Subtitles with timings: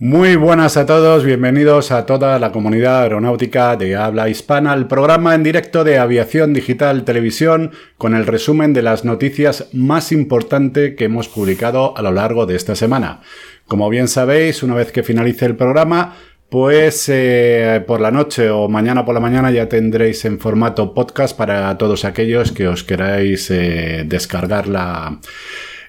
[0.00, 5.34] Muy buenas a todos, bienvenidos a toda la comunidad aeronáutica de habla hispana al programa
[5.34, 11.06] en directo de Aviación Digital Televisión con el resumen de las noticias más importantes que
[11.06, 13.22] hemos publicado a lo largo de esta semana.
[13.66, 16.14] Como bien sabéis, una vez que finalice el programa,
[16.48, 21.36] pues eh, por la noche o mañana por la mañana ya tendréis en formato podcast
[21.36, 25.18] para todos aquellos que os queráis eh, descargar la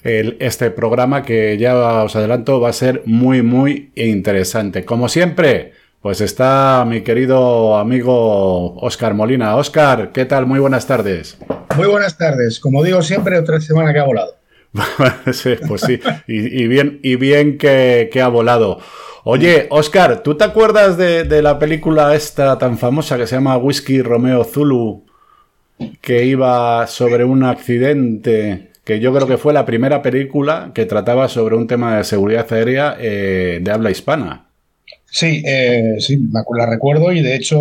[0.04, 4.86] este programa que ya os adelanto va a ser muy, muy interesante.
[4.86, 9.56] Como siempre, pues está mi querido amigo Oscar Molina.
[9.56, 10.46] Oscar, ¿qué tal?
[10.46, 11.38] Muy buenas tardes.
[11.76, 12.60] Muy buenas tardes.
[12.60, 14.36] Como digo siempre, otra semana que ha volado.
[15.34, 18.80] sí, pues sí, y, bien, y bien que, ha volado.
[19.24, 23.58] Oye, Oscar, ¿tú te acuerdas de, de, la película esta tan famosa que se llama
[23.58, 25.06] Whisky Romeo Zulu?
[26.02, 31.28] Que iba sobre un accidente que yo creo que fue la primera película que trataba
[31.28, 34.48] sobre un tema de seguridad aérea eh, de habla hispana.
[35.06, 36.18] Sí, eh, sí,
[36.58, 37.60] la recuerdo y de hecho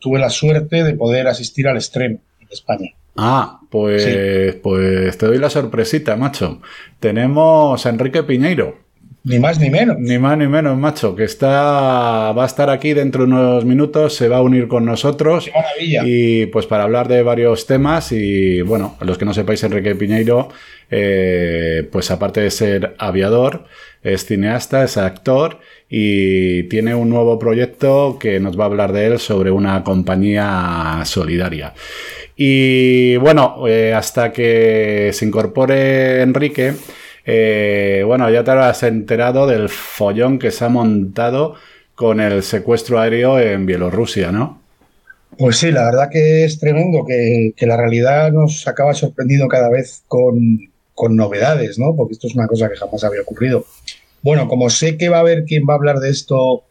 [0.00, 2.88] tuve la suerte de poder asistir al estreno en España.
[3.16, 6.62] Ah, pues, pues te doy la sorpresita, macho.
[7.00, 8.78] Tenemos a Enrique Piñeiro.
[9.26, 9.98] Ni más ni menos.
[9.98, 14.14] Ni más ni menos, macho, que está va a estar aquí dentro de unos minutos,
[14.14, 15.46] se va a unir con nosotros.
[15.46, 16.02] Qué maravilla.
[16.06, 20.48] Y pues para hablar de varios temas y bueno, los que no sepáis, Enrique Piñeiro,
[20.92, 23.64] eh, pues aparte de ser aviador,
[24.04, 25.58] es cineasta, es actor
[25.90, 31.02] y tiene un nuevo proyecto que nos va a hablar de él sobre una compañía
[31.04, 31.74] solidaria.
[32.36, 36.74] Y bueno, eh, hasta que se incorpore Enrique,
[37.26, 41.56] eh, bueno, ya te habrás enterado del follón que se ha montado
[41.96, 44.62] con el secuestro aéreo en Bielorrusia, ¿no?
[45.36, 50.04] Pues sí, la verdad que es tremendo que, la realidad nos acaba sorprendiendo cada vez
[50.06, 50.70] con,
[51.10, 51.96] novedades, ¿no?
[51.96, 53.64] Porque esto es una cosa que jamás había ocurrido.
[54.22, 56.62] Bueno, como sé que va a haber quien va a hablar de esto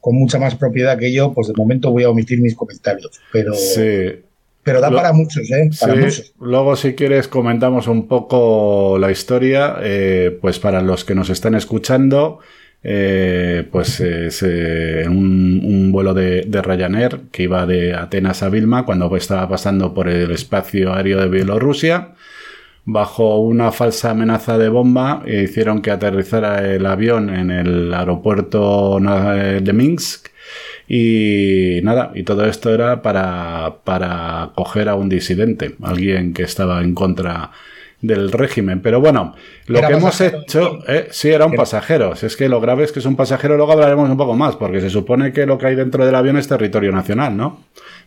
[0.00, 3.20] con mucha más propiedad que yo, pues de momento voy a omitir mis comentarios.
[3.32, 4.20] Pero, sí.
[4.62, 5.70] Pero da para muchos, ¿eh?
[5.80, 6.34] Para muchos.
[6.40, 11.54] Luego, si quieres, comentamos un poco la historia, eh, pues para los que nos están
[11.54, 12.38] escuchando.
[12.84, 19.48] Eh, pues es un, vuelo de, Ryanair que iba de Atenas a Vilma cuando estaba
[19.48, 22.14] pasando por el espacio aéreo de Bielorrusia.
[22.84, 29.72] Bajo una falsa amenaza de bomba, hicieron que aterrizara el avión en el aeropuerto de
[29.72, 30.31] Minsk
[30.88, 36.82] y nada, y todo esto era para, para coger a un disidente, alguien que estaba
[36.82, 37.50] en contra
[38.00, 38.80] del régimen.
[38.80, 39.34] Pero bueno,
[39.66, 42.12] lo que hemos hecho, eh, sí, era un pasajero.
[42.14, 44.80] es que lo grave es que es un pasajero, luego hablaremos un poco más, porque
[44.80, 47.60] se supone que lo que hay dentro del avión es territorio nacional, ¿no?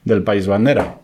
[0.04, 0.98] Del país bandera.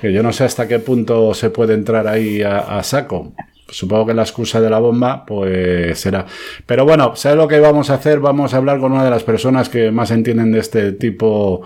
[0.00, 3.32] Que yo no sé hasta qué punto se puede entrar ahí a saco.
[3.68, 6.26] Supongo que la excusa de la bomba, pues será.
[6.66, 8.20] Pero bueno, ¿sabes lo que vamos a hacer?
[8.20, 11.62] Vamos a hablar con una de las personas que más entienden de este tipo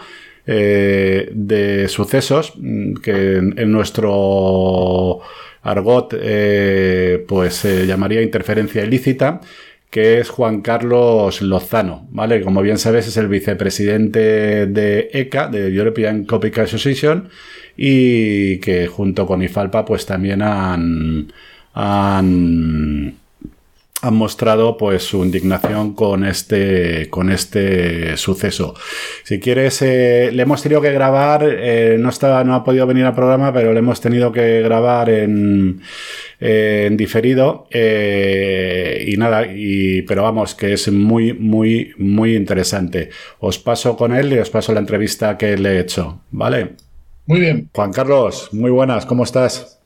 [0.47, 5.21] eh, de sucesos, mm, que en, nuestro
[5.63, 9.41] argot eh, pues se llamaría interferencia ilícita
[9.91, 12.43] que es Juan Carlos Lozano, ¿vale?
[12.43, 17.29] Como bien sabes, es el vicepresidente de ECA, de European Copycat Association,
[17.77, 21.33] y que junto con IFALPA, pues también han,
[21.75, 23.19] han,
[24.03, 28.75] mostrado pues su indignación con este, con este suceso.
[29.25, 33.05] Si quieres, eh, le hemos tenido que grabar, eh, no, estaba, no ha podido venir
[33.05, 35.83] al programa, pero le hemos tenido que grabar en,
[36.41, 43.11] en diferido eh, y nada, y, pero vamos, que es muy, muy, muy interesante.
[43.39, 46.77] Os paso con él y os paso la entrevista que le he hecho, ¿vale?
[47.27, 47.69] Muy bien.
[47.75, 49.80] Juan Carlos, muy buenas, ¿cómo estás?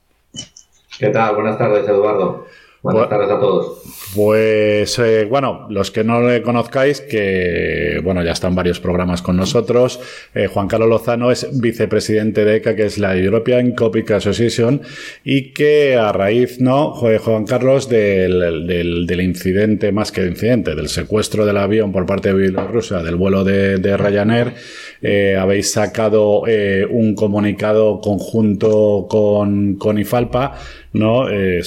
[0.98, 1.34] ¿Qué tal?
[1.34, 2.46] Buenas tardes, Eduardo.
[2.84, 3.82] Buenas tardes a todos.
[4.14, 9.38] Pues eh, bueno, los que no le conozcáis, que bueno, ya están varios programas con
[9.38, 9.98] nosotros.
[10.34, 14.82] Eh, Juan Carlos Lozano es vicepresidente de ECA, que es la European Copyright Association,
[15.24, 16.92] y que a raíz, ¿no?
[16.92, 22.38] Juan Carlos, del, del, incidente, más que incidente, del secuestro del avión por parte de
[22.38, 24.52] Bielorrusia, del vuelo de, de Ryanair,
[25.00, 26.42] eh, habéis sacado
[26.90, 30.52] un comunicado conjunto con, con IFALPA
[30.94, 31.28] ¿no?
[31.28, 31.58] Eh,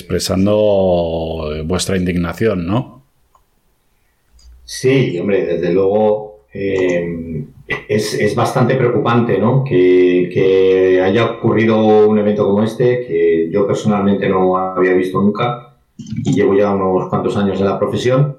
[1.08, 3.04] expresando vuestra indignación, ¿no?
[4.64, 7.46] Sí, hombre, desde luego eh,
[7.88, 9.64] es, bastante preocupante, ¿no?
[9.64, 16.34] Que, haya ocurrido un evento como este, que yo personalmente no había visto nunca y
[16.34, 18.38] llevo ya unos cuantos años en la profesión.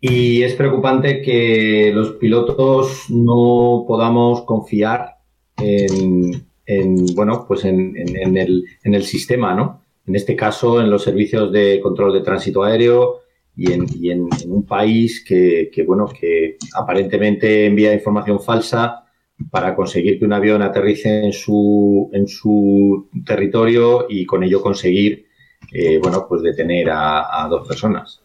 [0.00, 5.16] Y es preocupante que los pilotos no podamos confiar
[5.60, 9.82] en, en, bueno, pues en, en, el, en el sistema, ¿no?
[10.08, 13.20] En este caso, en los servicios de control de tránsito aéreo
[13.54, 19.04] y en, un país que, bueno, que aparentemente envía información falsa
[19.50, 25.26] para conseguir que un avión aterrice en su, en su territorio y con ello conseguir,
[25.72, 28.22] eh, bueno, pues detener a, dos personas.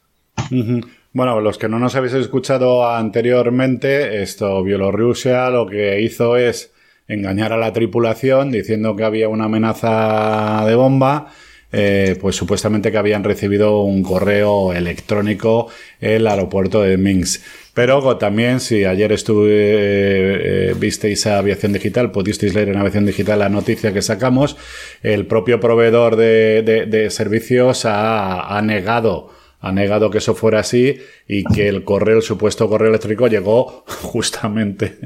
[1.11, 6.71] Bueno, los que no nos habéis escuchado anteriormente, esto, Bielorrusia lo que hizo es
[7.09, 11.27] engañar a la tripulación diciendo que había una amenaza de bomba
[11.75, 17.41] eh, pues supuestamente que habían recibido un correo electrónico en el aeropuerto de Minsk.
[17.73, 23.07] Pero también, si ayer estuve, eh, eh, visteis a Aviación Digital, pudisteis leer en Aviación
[23.07, 24.55] Digital la noticia que sacamos,
[25.01, 29.31] el propio proveedor de, servicios ha, ha negado
[29.63, 33.85] ha negado que eso fuera así y que el correo, el supuesto correo electrónico llegó
[33.87, 34.97] justamente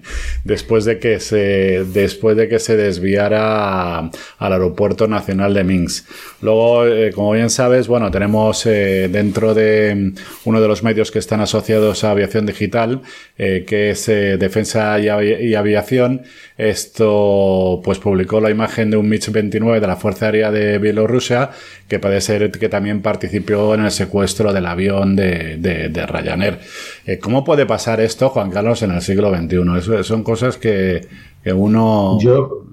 [0.43, 4.11] después de que se, después de que se desviara al
[4.53, 6.07] aeropuerto nacional de Minsk.
[6.41, 10.13] Luego, eh, como bien sabes, bueno, tenemos eh, dentro de
[10.45, 13.03] uno de los medios que están asociados a aviación digital,
[13.37, 16.23] eh, que es Defensa y, y, Aviación,
[16.57, 21.51] esto pues publicó la imagen de un MiG-29 de la Fuerza Aérea de Bielorrusia,
[21.87, 26.59] que parece ser que también participó en el secuestro del avión de, de, Ryanair.
[27.05, 29.77] Eh, ¿Cómo puede pasar esto, Juan Carlos, en el siglo XXI?
[29.77, 31.07] Eso, son cosas que,
[31.45, 32.17] uno...
[32.19, 32.65] Yo,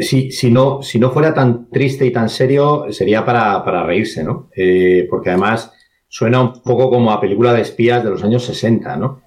[0.00, 4.48] si, si, no, si no fuera tan triste y tan serio, sería para, reírse, ¿no?
[4.56, 5.72] Eh, porque además
[6.08, 9.22] suena un poco como a película de espías de los años 60, ¿no?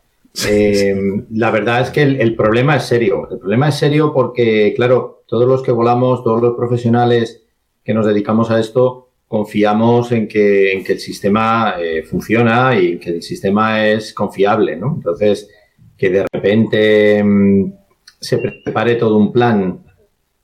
[0.47, 0.95] Eh,
[1.31, 3.27] la verdad es que el, el, problema es serio.
[3.29, 7.46] El problema es serio porque, claro, todos los que volamos, todos los profesionales
[7.87, 12.97] que nos dedicamos a esto, confiamos en que, en que el sistema eh, funciona y
[12.97, 14.95] que el sistema es confiable, ¿no?
[14.97, 15.49] Entonces,
[15.97, 17.71] que de repente mm,
[18.19, 19.85] se prepare todo un plan,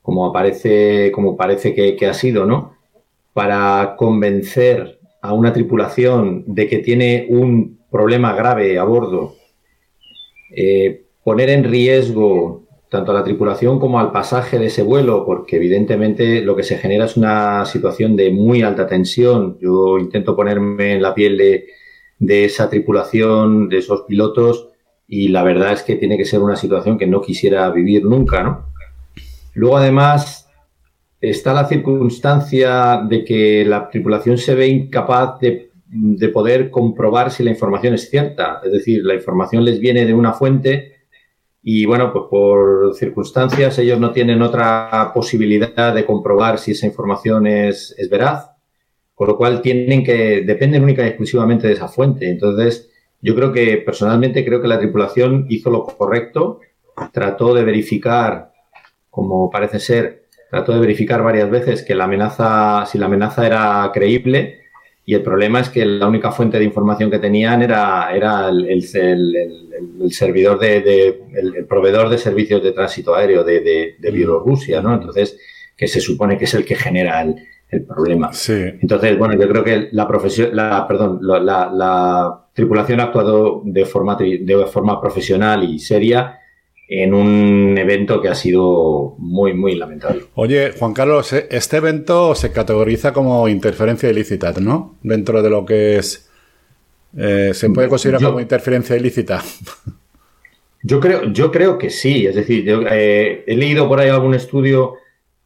[0.00, 2.76] como, aparece, como parece que, ha sido, ¿no?
[3.34, 9.34] Para convencer a una tripulación de que tiene un problema grave a bordo,
[10.56, 15.56] eh, poner en riesgo tanto a la tripulación como al pasaje de ese vuelo, porque
[15.56, 19.58] evidentemente lo que se genera es una situación de muy alta tensión.
[19.60, 24.68] Yo intento ponerme en la piel de, esa tripulación, de esos pilotos,
[25.08, 28.42] y la verdad es que tiene que ser una situación que no quisiera vivir nunca,
[28.42, 28.66] ¿no?
[29.54, 30.48] Luego, además,
[31.20, 37.42] está la circunstancia de que la tripulación se ve incapaz de, de poder comprobar si
[37.42, 38.60] la información es cierta.
[38.64, 40.93] Es decir, la información les viene de una fuente
[41.66, 47.46] y bueno, pues por circunstancias ellos no tienen otra posibilidad de comprobar si esa información
[47.46, 48.50] es, es veraz,
[49.14, 52.28] con lo cual tienen que, dependen única y exclusivamente de esa fuente.
[52.28, 52.90] Entonces,
[53.22, 56.60] yo creo que personalmente creo que la tripulación hizo lo correcto,
[57.12, 58.52] trató de verificar,
[59.08, 63.90] como parece ser, trató de verificar varias veces que la amenaza, si la amenaza era
[63.94, 64.63] creíble,
[65.06, 68.66] y el problema es que la única fuente de información que tenían era, era el,
[68.70, 68.82] el,
[70.12, 74.94] servidor de, el, proveedor de servicios de tránsito aéreo de, de, Bielorrusia, ¿no?
[74.94, 75.38] Entonces,
[75.76, 78.30] que se supone que es el que genera el, problema.
[78.80, 83.84] Entonces, bueno, yo creo que la profesión, la, perdón, la, la, tripulación ha actuado de
[83.84, 86.38] forma, de forma profesional y seria
[86.88, 90.24] en un evento que ha sido muy, muy lamentable.
[90.34, 94.96] Oye, Juan Carlos, eh, este evento se categoriza como interferencia ilícita, ¿no?
[95.02, 96.30] Dentro de lo que es...
[97.16, 99.42] Eh, ¿Se puede considerar como interferencia ilícita?
[100.86, 102.26] Yo creo, yo creo que sí.
[102.26, 104.96] Es decir, yo, eh, he leído por ahí algún estudio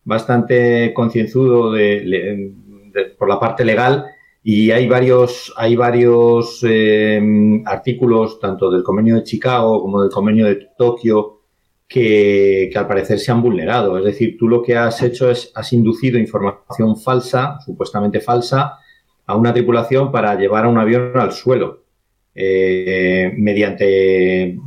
[0.03, 2.51] bastante concienzudo de,
[3.17, 4.05] por la parte legal
[4.43, 7.21] y hay varios, hay varios eh,
[7.67, 11.39] artículos, tanto del convenio de Chicago como del convenio de Tokio,
[11.89, 13.99] que, al parecer se han vulnerado.
[13.99, 18.79] Es decir, tú lo que has hecho es, has inducido información falsa, supuestamente falsa,
[19.27, 21.85] a una tripulación para llevar a un avión al suelo,
[22.35, 24.59] eh, mediante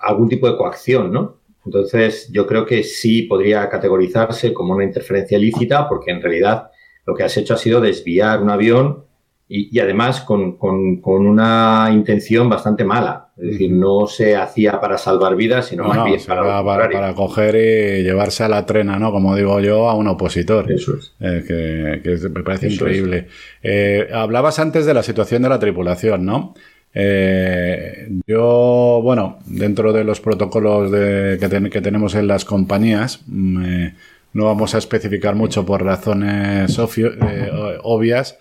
[0.00, 1.40] algún tipo de coacción, ¿no?
[1.64, 6.70] Entonces, yo creo que sí podría categorizarse como una interferencia ilícita, porque en realidad
[7.06, 9.04] lo que has hecho ha sido desviar un avión
[9.52, 10.58] y, además con,
[11.02, 13.30] una intención bastante mala.
[13.36, 18.04] Es decir, no se hacía para salvar vidas, sino más bien para, para, coger y
[18.04, 19.10] llevarse a la trena, ¿no?
[19.10, 20.70] Como digo yo, a un opositor.
[20.70, 21.14] Eso es.
[21.18, 23.26] Eh, que, me parece increíble.
[23.60, 26.54] Eh, hablabas antes de la situación de la tripulación, ¿no?
[26.94, 33.86] Eh, yo, bueno, dentro de los protocolos de, que, tenemos en las compañías, mm,
[34.32, 36.78] no vamos a especificar mucho por razones
[37.82, 38.38] obvias.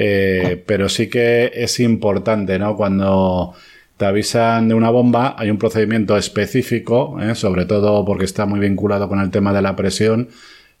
[0.00, 2.76] Eh, pero sí que es importante, ¿no?
[2.76, 3.52] Cuando
[3.96, 7.34] te avisan de una bomba, hay un procedimiento específico, ¿eh?
[7.34, 10.28] sobre todo porque está muy vinculado con el tema de la presión,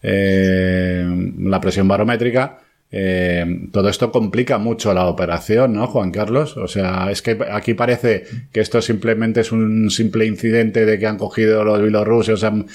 [0.02, 1.04] eh,
[1.40, 2.60] la presión barométrica,
[2.90, 6.56] Eh, todo esto complica mucho la operación, ¿no, Juan Carlos?
[6.56, 11.06] O sea, es que aquí parece que esto simplemente es un simple incidente de que
[11.06, 12.66] han cogido los bielorrusos, han,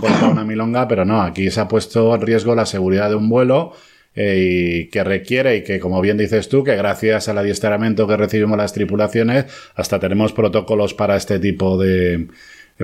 [0.00, 3.28] cortado una milonga, pero no, aquí se ha puesto en riesgo la seguridad de un
[3.28, 3.74] vuelo
[4.14, 8.58] y que requiere y que, como bien dices tú, que gracias al adiestramiento que recibimos
[8.58, 12.26] las tripulaciones, hasta tenemos protocolos para este tipo de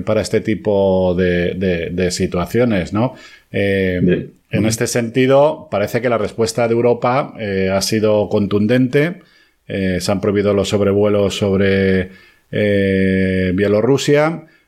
[0.05, 3.15] para este tipo de, de, situaciones, ¿no?
[3.51, 9.21] Eh, en este sentido, parece que la respuesta de Europa eh, ha sido contundente.
[9.67, 12.09] Eh, se han prohibido los sobrevuelos sobre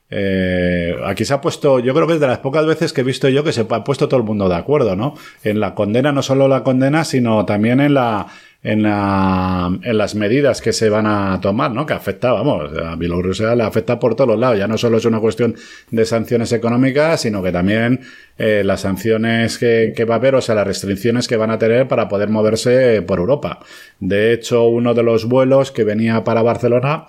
[0.10, 3.04] eh, aquí se ha puesto, yo creo que es de las pocas veces que he
[3.04, 5.16] visto yo que se ha puesto todo el mundo de acuerdo, ¿no?
[5.44, 8.28] En la condena, no solo la condena, sino también en la,
[8.64, 11.86] en, la, en las medidas que se van a tomar, ¿no?
[11.86, 14.58] Que afecta, vamos, a Bielorrusia le afecta por todos lados.
[14.58, 15.56] Ya no solo es una cuestión
[15.92, 18.02] de sanciones económicas, sino que también
[18.38, 21.88] eh, las sanciones que, va a haber, o sea, las restricciones que van a tener
[21.88, 23.60] para poder moverse por Europa.
[24.00, 27.08] De hecho, uno de los vuelos que venía para Barcelona,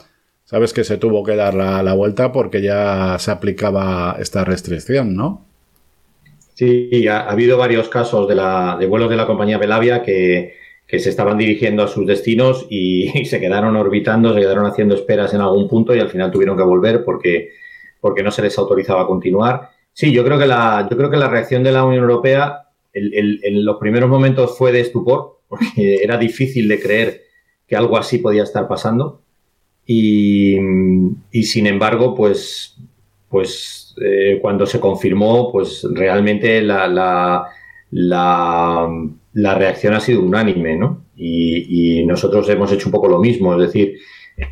[0.49, 5.15] sabes que se tuvo que dar la, la vuelta porque ya se aplicaba esta restricción,
[5.15, 5.45] ¿no?
[6.55, 10.55] Sí, ha, ha habido varios casos de, la, de vuelos de la compañía Belavia que
[10.89, 15.35] que se estaban dirigiendo a sus destinos y, se quedaron orbitando, se quedaron haciendo esperas
[15.35, 17.51] en algún punto y al final tuvieron que volver porque,
[18.01, 19.69] porque no se les autorizaba a continuar.
[19.93, 22.65] Sí, yo creo que la, yo creo que la reacción de la Unión Europea
[22.95, 27.23] en los primeros momentos fue de estupor, porque era difícil de creer
[27.67, 29.23] que algo así podía estar pasando.
[29.91, 30.55] Y,
[31.43, 32.77] sin embargo, pues,
[33.31, 37.49] pues eh, cuando se confirmó, pues realmente la, la,
[39.33, 41.07] la reacción ha sido unánime, ¿no?
[41.17, 43.99] Y, nosotros hemos hecho un poco lo mismo, es decir,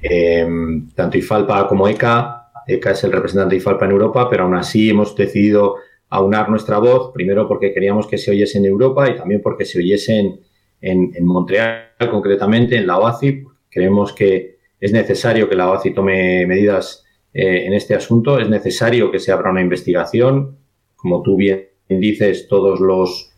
[0.02, 4.54] em, tanto IFALPA como ECA, ECA es el representante de IFALPA en Europa, pero aún
[4.54, 5.76] así hemos decidido
[6.08, 9.78] aunar nuestra voz, primero porque queríamos que se oyese en Europa y también porque se
[9.78, 10.38] oyese
[10.80, 13.44] en, Montreal, concretamente en la OACI.
[13.70, 19.10] Creemos que es necesario que la OACI tome medidas eh, en este asunto, es necesario
[19.10, 20.56] que se abra una investigación.
[20.96, 23.30] Como tú bien dices, todos los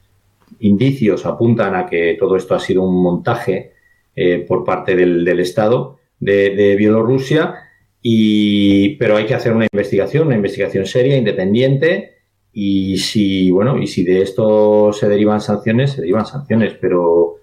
[0.61, 3.73] indicios apuntan a que todo esto ha sido un montaje
[4.17, 7.55] eh, por parte del, Estado de, Bielorrusia,
[8.03, 12.15] y, pero hay que hacer una investigación, una investigación seria, independiente,
[12.53, 17.37] y si, bueno, y si de esto se derivan sanciones, se derivan sanciones, pero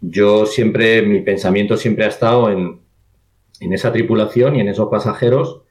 [0.00, 2.83] yo siempre, mi pensamiento siempre ha estado en,
[3.60, 5.64] en esa tripulación y en esos pasajeros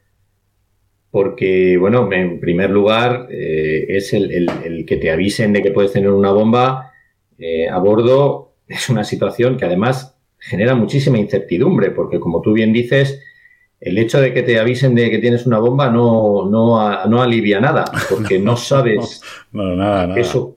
[1.14, 6.10] porque, bueno, en primer lugar, eh, es el, que te avisen de que puedes tener
[6.10, 6.90] una bomba
[7.38, 8.54] eh, a bordo.
[8.66, 13.22] Es una situación que además genera muchísima incertidumbre, porque como tú bien dices,
[13.80, 17.84] el hecho de que te avisen de que tienes una bomba no, no, alivia nada,
[18.10, 19.22] porque no sabes
[20.16, 20.56] eso.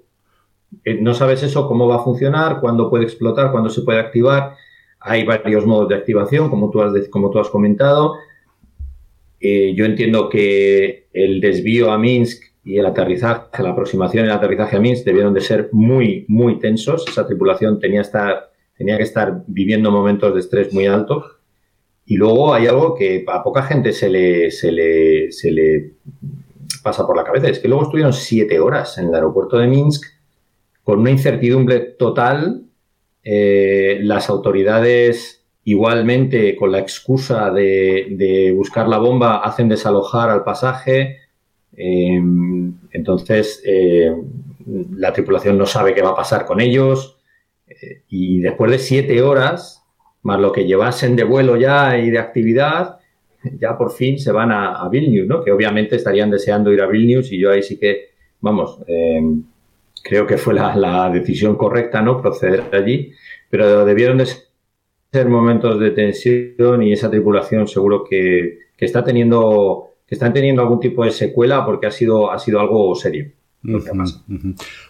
[0.84, 4.56] Eh, no sabes eso, cómo va a funcionar, cuándo puede explotar, cuándo se puede activar.
[5.00, 8.16] Hay varios modos de activación, como tú has, como tú has comentado
[9.40, 14.34] eh, yo entiendo que el desvío a Minsk y el aterrizaje, la aproximación y el
[14.34, 17.06] aterrizaje a Minsk debieron de ser muy, muy tensos.
[17.08, 21.24] Esa tripulación tenía, estar, tenía que estar viviendo momentos de estrés muy altos.
[22.06, 25.94] Y luego hay algo que a poca gente se le, se le, se le
[26.82, 27.50] pasa por la cabeza.
[27.50, 30.06] Es que luego estuvieron siete horas en el aeropuerto de Minsk
[30.84, 32.64] con una incertidumbre total.
[33.30, 41.18] Eh, las autoridades Igualmente, con la excusa de, buscar la bomba, hacen desalojar al pasaje.
[41.76, 42.22] Eh,
[42.92, 44.16] entonces, eh,
[44.96, 47.18] la tripulación no sabe qué va a pasar con ellos.
[47.68, 49.84] Eh, y después de siete horas,
[50.22, 53.00] más lo que llevasen de vuelo ya y de actividad,
[53.60, 55.44] ya por fin se van a, Vilnius, ¿no?
[55.44, 58.80] Que obviamente estarían deseando ir a Vilnius y yo ahí sí que, vamos,
[60.08, 62.22] creo que fue la, la, decisión correcta, ¿no?
[62.22, 63.12] Proceder allí,
[63.50, 64.26] pero debieron de
[65.12, 70.80] ser momentos de tensión y esa tripulación seguro que, está teniendo que están teniendo algún
[70.80, 73.32] tipo de secuela porque ha sido ha sido algo serio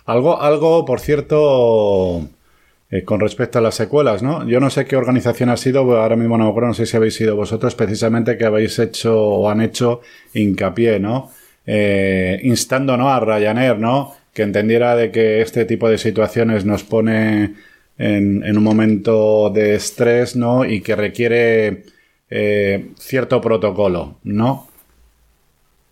[0.06, 2.28] algo algo por cierto
[2.92, 4.48] eh, con respecto a las secuelas, ¿no?
[4.48, 6.96] Yo no sé qué organización ha sido, ahora mismo no me acuerdo, no sé si
[6.96, 10.02] habéis sido vosotros precisamente que habéis hecho o han hecho
[10.34, 11.32] hincapié, ¿no?
[11.66, 13.10] Eh, instando, ¿no?
[13.10, 14.14] A Ryanair, ¿no?
[14.38, 17.56] Que entendiera de que este tipo de situaciones nos pone
[17.98, 20.64] en, un momento de estrés, ¿no?
[20.64, 21.86] Y que requiere
[22.30, 24.68] eh, cierto protocolo, ¿no?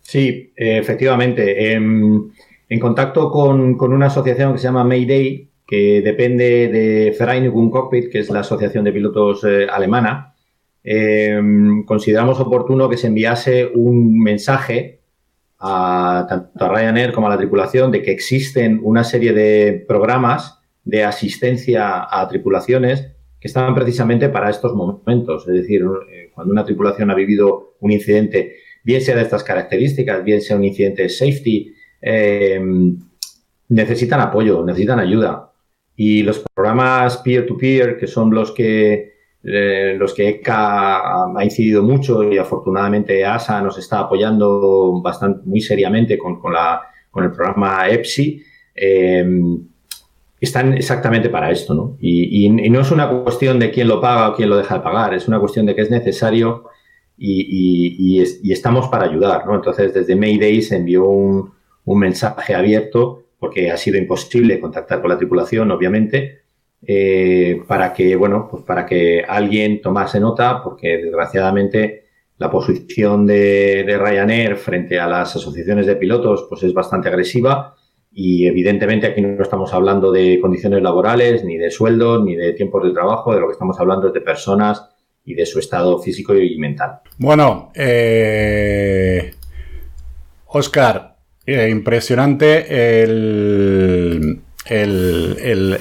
[0.00, 1.72] Sí, efectivamente.
[1.72, 2.30] En,
[2.78, 8.30] contacto con, una asociación que se llama Mayday, que depende de Vereinigung Cockpit, que es
[8.30, 10.36] la asociación de pilotos eh, alemana,
[10.84, 15.00] em, consideramos oportuno que se enviase un mensaje
[15.58, 20.60] a tanto a Ryanair como a la tripulación de que existen una serie de programas
[20.84, 25.46] de asistencia a tripulaciones que estaban precisamente para estos momentos.
[25.48, 30.22] Es decir, eh, cuando una tripulación ha vivido un incidente, bien sea de estas características,
[30.24, 32.60] bien sea un incidente de safety, eh,
[33.68, 35.52] necesitan apoyo, necesitan ayuda.
[35.96, 39.15] Y los programas peer-to-peer, que son los que,
[39.48, 45.60] eh, los que ECA ha incidido mucho y afortunadamente ASA nos está apoyando bastante, muy
[45.60, 48.42] seriamente con, la, con el programa EPSI,
[50.40, 51.96] están exactamente para esto, ¿no?
[52.00, 55.14] Y, no es una cuestión de quién lo paga o quién lo deja de pagar,
[55.14, 56.64] es una cuestión de que es necesario
[57.16, 58.20] y,
[58.52, 59.54] estamos para ayudar, ¿no?
[59.54, 61.54] Entonces, desde Mayday se envió un,
[61.86, 66.42] mensaje abierto, porque ha sido imposible contactar con la tripulación, obviamente,
[66.82, 72.04] eh, para que, bueno, pues para que alguien tomase nota, porque desgraciadamente
[72.38, 77.76] la posición de, de Ryanair frente a las asociaciones de pilotos, pues es bastante agresiva
[78.18, 82.82] y evidentemente aquí no estamos hablando de condiciones laborales, ni de sueldos, ni de tiempos
[82.82, 84.88] de trabajo, de lo que estamos hablando es de personas
[85.22, 87.00] y de su estado físico y mental.
[87.18, 89.32] Bueno, eh,
[90.46, 92.64] Oscar, eh, impresionante.
[94.68, 95.78] La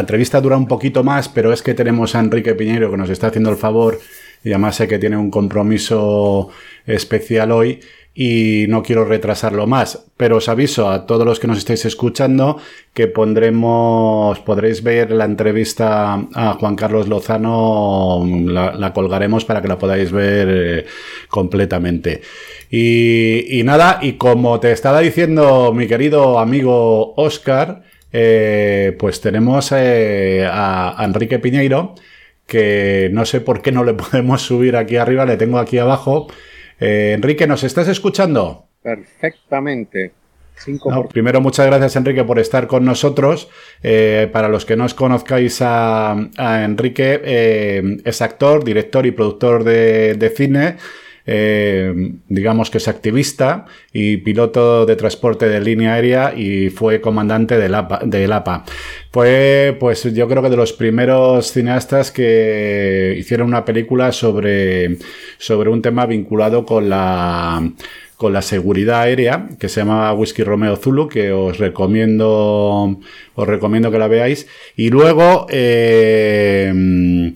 [0.00, 3.28] entrevista dura un poquito más, pero es que tenemos a Enrique Piñero que nos está
[3.28, 3.98] haciendo el favor
[4.44, 6.50] y además sé que tiene un compromiso
[6.88, 7.80] especial hoy
[8.20, 12.58] y no quiero retrasarlo más, pero os aviso a todos los que nos estéis escuchando
[12.92, 19.78] que pondremos, podréis ver la entrevista a Juan Carlos Lozano, la, colgaremos para que la
[19.78, 20.86] podáis ver eh,
[21.28, 22.22] completamente.
[22.72, 30.44] Y, nada, y como te estaba diciendo mi querido amigo Oscar, eh, pues tenemos eh,
[30.44, 31.94] a Enrique Piñeiro,
[32.48, 36.26] que no sé por qué no le podemos subir aquí arriba, le tengo aquí abajo.
[36.80, 38.66] Eh, Enrique, ¿nos estás escuchando?
[38.82, 40.12] Perfectamente.
[41.10, 43.48] primero, muchas gracias, Enrique, por estar con nosotros.
[43.82, 46.16] Eh, para los que no os conozcáis a,
[46.64, 50.76] Enrique, eh, es actor, director y productor de cine.
[51.30, 51.92] Eh,
[52.28, 57.74] digamos que es activista y piloto de transporte de línea aérea y fue comandante del
[57.74, 58.00] APA.
[58.06, 58.32] Del.
[59.12, 64.96] Fue, pues yo creo que de los primeros cineastas que hicieron una película sobre,
[65.36, 67.72] sobre un tema vinculado con la
[68.16, 72.98] con la seguridad aérea que se llama Whisky Romeo Zulu que os recomiendo
[73.34, 77.32] os recomiendo que la veáis y luego eh,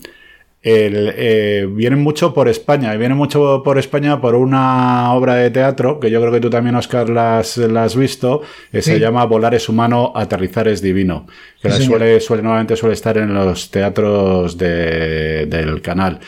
[0.62, 5.50] el, eh, vienen mucho por España, y vienen mucho por España por una obra de
[5.50, 9.54] teatro, que yo creo que tú también, Oscar, la has, visto, que se llama Volar
[9.54, 11.26] es humano, aterrizar es divino,
[11.60, 16.20] que suele, suele, nuevamente suele estar en los teatros del canal.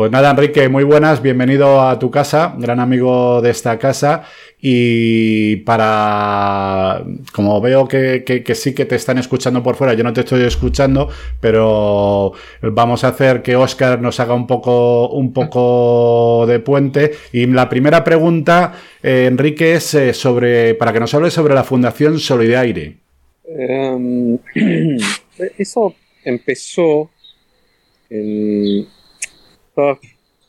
[0.00, 4.24] Pues nada, Enrique, muy buenas, bienvenido a tu casa, gran amigo de esta casa.
[4.58, 10.20] Y para, como veo que, sí que te están escuchando por fuera, yo no te
[10.20, 12.32] estoy escuchando, pero
[12.62, 17.10] vamos a hacer que Oscar nos haga un poco, un poco de puente.
[17.34, 21.62] Y la primera pregunta, eh, Enrique, es eh, sobre, para que nos hable sobre la
[21.62, 22.96] Fundación Solidaire.
[23.44, 24.38] Em,
[25.58, 27.10] eso empezó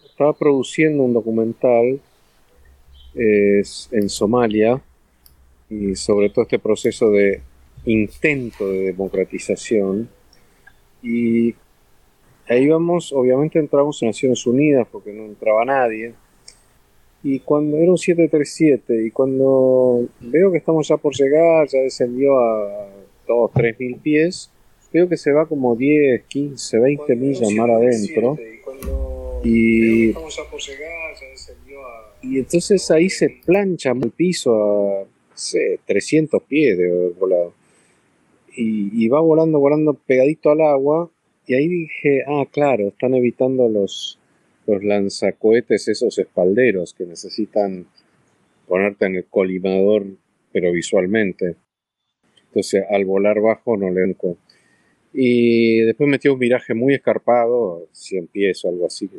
[0.06, 2.00] estaba produciendo un documental
[3.13, 4.82] en Somalia
[5.70, 7.41] y sobre todo este proceso de
[7.86, 10.10] intento de democratización.
[11.02, 11.56] Y
[12.48, 16.13] ahí vamos, obviamente entramos en Naciones Unidas porque no entraba nadie.
[17.24, 22.39] Y cuando era un 737 y cuando veo que estamos ya por llegar, ya descendió
[22.39, 22.89] a
[23.28, 24.52] todos 3.000 pies,
[24.91, 28.38] veo que se va como 10, 15, 20 millas mar adentro.
[28.39, 30.12] Y, y,
[32.22, 35.06] y entonces ahí se plancha el piso a
[35.86, 37.54] 300 pies de volado.
[38.56, 41.10] Y, va volando, volando pegadito al agua.
[41.48, 44.20] Y ahí dije, ah, claro, están evitando los,
[44.68, 47.88] los lanzacohetes, esos espalderos que necesitan
[48.68, 50.06] ponerte en el colimador,
[50.52, 51.56] pero visualmente.
[52.48, 54.04] Entonces, al volar bajo no le
[55.13, 59.10] Y después metió un viraje muy escarpado, 100 pies o algo así.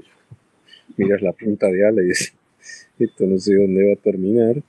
[0.96, 2.34] Miras la punta de ala y dices,
[2.98, 4.62] esto no sé dónde va a terminar.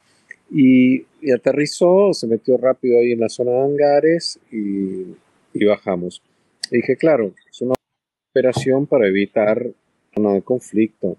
[0.52, 6.22] Y, aterrizó, se metió rápido ahí en la zona de hangares y, bajamos.
[6.70, 7.76] Y dije, claro, es una
[8.32, 9.66] operación para evitar
[10.14, 11.18] zona de conflicto.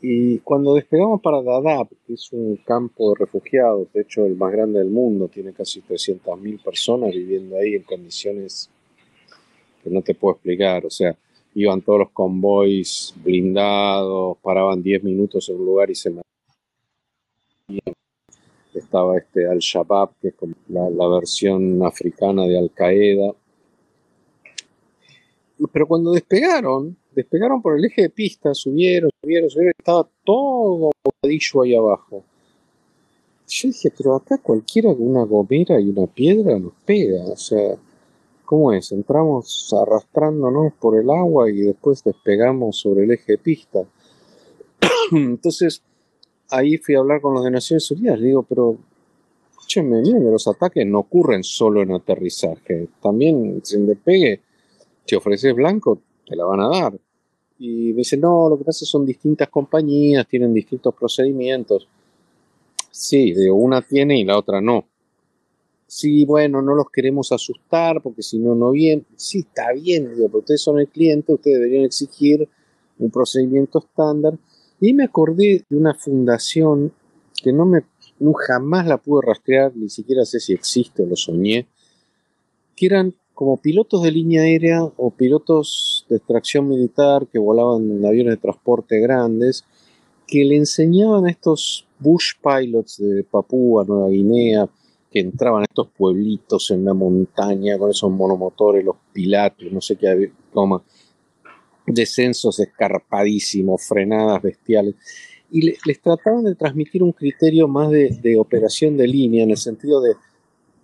[0.00, 4.50] Y cuando despegamos para Dadaab, que es un campo de refugiados, de hecho el más
[4.50, 8.68] grande del mundo, tiene casi 300.000 personas viviendo ahí en condiciones
[9.82, 10.86] que no te puedo explicar.
[10.86, 11.16] O sea,
[11.54, 17.94] iban todos los convoys blindados, paraban 10 minutos en un lugar y se metían.
[18.74, 23.34] Estaba este Al-Shabaab, que es como la, versión africana de Al-Qaeda,
[25.70, 31.62] pero cuando despegaron, despegaron por el eje de pista, subieron, subieron, subieron, estaba todo bocadillo
[31.62, 32.24] ahí abajo.
[33.48, 37.76] Yo dije, pero acá cualquiera con una gomera y una piedra nos pega, o sea,
[38.52, 38.92] ¿cómo es?
[38.92, 43.82] Entramos arrastrándonos por el agua y después despegamos sobre el eje de pista.
[45.10, 45.82] Entonces,
[46.50, 48.76] ahí fui a hablar con los de Naciones Unidas, digo, pero
[49.52, 54.42] escúcheme bien, los ataques no ocurren solo en aterrizaje, también sin despegue,
[55.06, 57.00] si ofreces blanco, te la van a dar.
[57.58, 61.88] Y me dice, no, lo que pasa es que son distintas compañías, tienen distintos procedimientos.
[62.90, 64.84] Sí, digo, una tiene y la otra no.
[65.94, 69.04] Sí, bueno, no los queremos asustar porque si no, no bien.
[69.14, 72.48] Sí, está bien, digo, pero ustedes son el cliente, ustedes deberían exigir
[72.98, 74.38] un procedimiento estándar.
[74.80, 76.94] Y me acordé de una fundación
[77.42, 77.84] que no me
[78.18, 81.66] no, jamás la pude rastrear, ni siquiera sé si existe o lo soñé,
[82.74, 88.06] que eran como pilotos de línea aérea o pilotos de extracción militar que volaban en
[88.06, 89.66] aviones de transporte grandes,
[90.26, 94.70] que le enseñaban a estos bush pilots de Papúa, Nueva Guinea,
[95.12, 99.96] que entraban a estos pueblitos en la montaña con esos monomotores, los pilatos, no sé
[99.96, 100.82] qué, como
[101.86, 104.94] descensos escarpadísimos, frenadas bestiales
[105.52, 110.00] y les trataban de transmitir un criterio más de, operación de línea, en el sentido
[110.00, 110.14] de,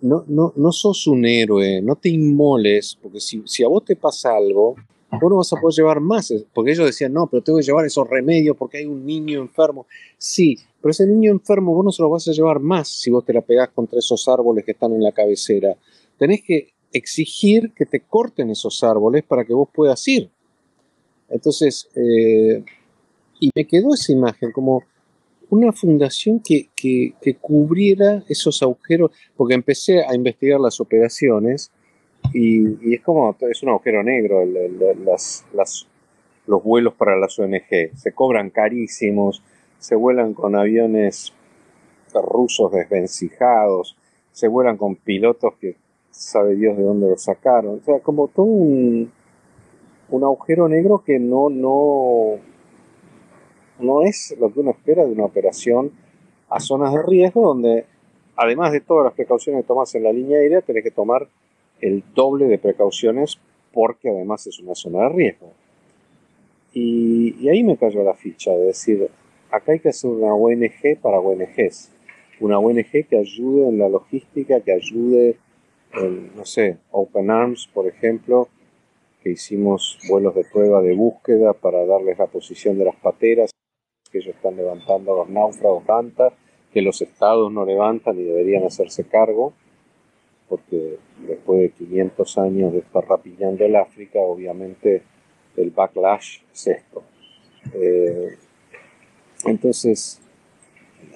[0.01, 3.95] no, no, no sos un héroe, no te inmoles, porque si, si, a vos te
[3.95, 4.75] pasa algo,
[5.19, 7.83] vos no vas a poder llevar más, porque ellos decían, no, pero tengo que llevar
[7.83, 9.87] esos remedios porque hay un niño enfermo.
[10.19, 13.25] Sí, pero ese niño enfermo vos no se lo vas a llevar más si vos
[13.25, 15.75] te la pegás contra esos árboles que están en la cabecera.
[16.17, 20.29] Tenés que exigir que te corten esos árboles para que vos puedas ir.
[21.29, 22.63] Entonces, eh,
[23.39, 24.83] y me quedó esa imagen como
[25.49, 26.69] una fundación que,
[27.41, 31.71] cubriera esos agujeros, porque empecé a investigar las operaciones
[32.33, 35.45] y, es como, es un agujero negro las,
[36.45, 37.95] los vuelos para las ONG.
[37.95, 39.41] Se cobran carísimos,
[39.79, 41.33] se vuelan con aviones
[42.13, 43.97] rusos desvencijados,
[44.31, 45.75] se vuelan con pilotos que
[46.11, 47.79] sabe Dios de dónde los sacaron.
[47.79, 49.11] O sea, como todo un,
[50.09, 52.35] un agujero negro que no, no,
[53.79, 55.91] no es lo que uno espera de una operación
[56.49, 57.85] a zonas de riesgo donde,
[58.35, 61.27] además de todas las precauciones que tomas en la línea aérea, tenés que tomar
[61.81, 63.39] el doble de precauciones
[63.73, 65.53] porque además es una zona de riesgo.
[66.73, 69.09] Y, ahí me cayó la ficha de decir,
[69.51, 71.91] acá hay que hacer una ONG para ONGs,
[72.39, 75.37] una ONG que ayude en la logística, que ayude
[75.93, 78.47] en, no sé, Open Arms, por ejemplo,
[79.23, 83.51] que hicimos vuelos de prueba de búsqueda para darles la posición de las pateras
[84.11, 86.33] que ellos están levantando a los náufragos tanta,
[86.73, 89.53] que los estados no levantan y deberían hacerse cargo,
[90.47, 95.03] porque después de 500 años de estar rapillando el África, obviamente
[95.57, 97.03] el backlash es esto.
[97.73, 98.35] Eh,
[99.45, 100.19] entonces,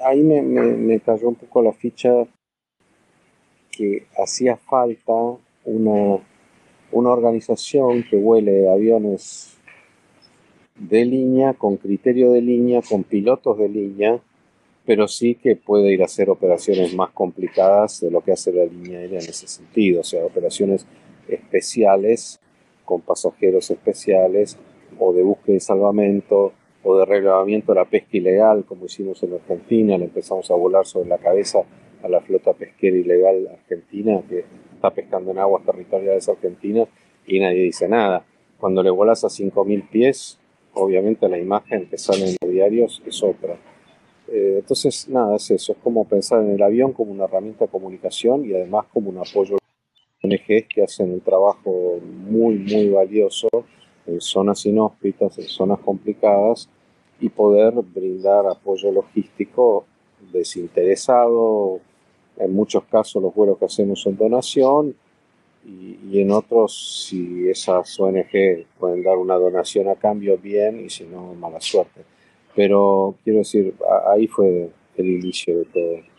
[0.03, 2.25] ahí me, cayó un poco la ficha
[3.71, 5.13] que hacía falta
[5.65, 6.19] una,
[6.91, 9.57] una organización que huele aviones
[10.75, 14.19] de línea, con criterio de línea, con pilotos de línea,
[14.85, 18.65] pero sí que puede ir a hacer operaciones más complicadas de lo que hace la
[18.65, 20.85] línea aérea en ese sentido, o sea, operaciones
[21.27, 22.39] especiales
[22.83, 24.57] con pasajeros especiales
[24.99, 29.33] o de búsqueda y salvamento o de relevamiento de la pesca ilegal, como hicimos en
[29.33, 31.63] Argentina, le empezamos a volar sobre la cabeza
[32.03, 34.43] a la flota pesquera ilegal argentina que
[34.75, 36.89] está pescando en aguas territoriales argentinas
[37.25, 38.25] y nadie dice nada.
[38.59, 40.39] Cuando le volas a 5.000 pies,
[40.73, 43.57] obviamente la imagen que sale en los diarios es otra.
[44.27, 47.71] Eh, entonces, nada, es eso, es como pensar en el avión como una herramienta de
[47.71, 49.59] comunicación y además como un apoyo a
[50.23, 53.47] ONGs que hacen un trabajo muy, muy valioso
[54.05, 56.69] en zonas inhóspitas, en zonas complicadas
[57.19, 59.85] y poder brindar apoyo logístico
[60.31, 61.79] desinteresado.
[62.37, 64.95] En muchos casos los vuelos que hacemos son donación
[65.65, 71.05] y, en otros, si esas ONG pueden dar una donación a cambio, bien, y si
[71.05, 72.01] no, mala suerte.
[72.53, 73.73] Pero quiero decir,
[74.07, 76.12] ahí fue el inicio de todo.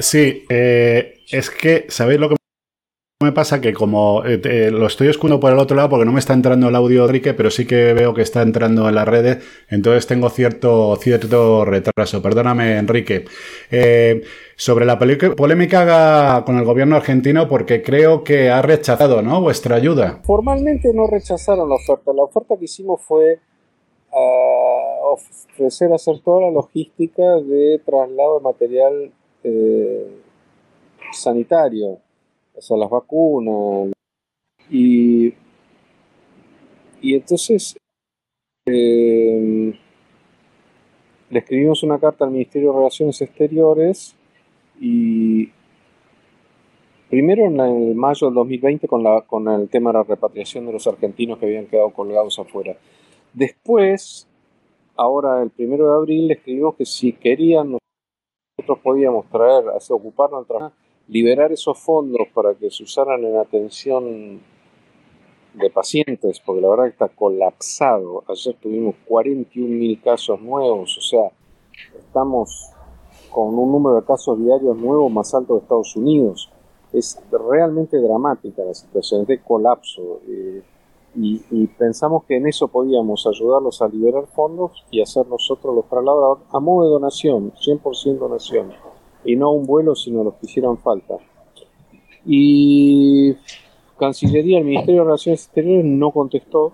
[0.00, 2.36] Sí, eh, es que, ¿sabéis lo que
[3.24, 6.20] me pasa que como eh, lo estoy escuchando por el otro lado porque no me
[6.20, 9.42] está entrando el audio Enrique, pero sí que veo que está entrando en las redes,
[9.68, 12.20] entonces tengo cierto, cierto retraso.
[12.20, 13.24] Perdóname, Enrique.
[13.70, 14.22] Eh,
[14.56, 19.40] sobre la polémica con el gobierno argentino, porque creo que ha rechazado ¿no?
[19.40, 20.20] vuestra ayuda.
[20.24, 22.12] Formalmente no rechazaron la oferta.
[22.12, 23.38] La oferta que hicimos fue
[24.12, 25.14] ah,
[25.54, 29.12] ofrecer hacer toda la logística de traslado de material.
[29.44, 30.20] Eh,
[31.12, 31.98] sanitario,
[32.54, 33.92] o sea, las vacunas.
[34.70, 35.32] Y,
[37.02, 37.76] y entonces
[38.66, 39.78] eh,
[41.28, 44.16] le escribimos una carta al Ministerio de Relaciones Exteriores
[44.80, 45.50] y
[47.10, 50.72] primero en, el mayo del 2020 con, la, con el tema de la repatriación de
[50.72, 52.76] los argentinos que habían quedado colgados afuera.
[53.34, 54.26] Después,
[54.96, 57.76] ahora el primero de abril, le escribimos que si querían
[58.56, 60.54] nosotros podíamos traer, ocuparnos de
[61.08, 64.40] liberar esos fondos para que se usaran en atención
[65.54, 68.22] de pacientes, porque la verdad que está colapsado.
[68.28, 71.32] Ayer tuvimos 41 mil casos nuevos, o sea,
[71.98, 72.70] estamos
[73.30, 76.48] con un número de casos diarios nuevos más alto de Estados Unidos.
[76.92, 80.20] Es realmente dramática la situación, es de colapso.
[80.28, 80.62] Eh,
[81.16, 86.40] y, pensamos que en eso podíamos ayudarlos a liberar fondos y hacer nosotros los traslados
[86.50, 88.72] a modo de donación, 100% donación,
[89.24, 91.14] y no un vuelo, sino los que hicieran falta.
[92.26, 93.34] Y
[93.98, 96.72] Cancillería, el Ministerio de Relaciones Exteriores no contestó.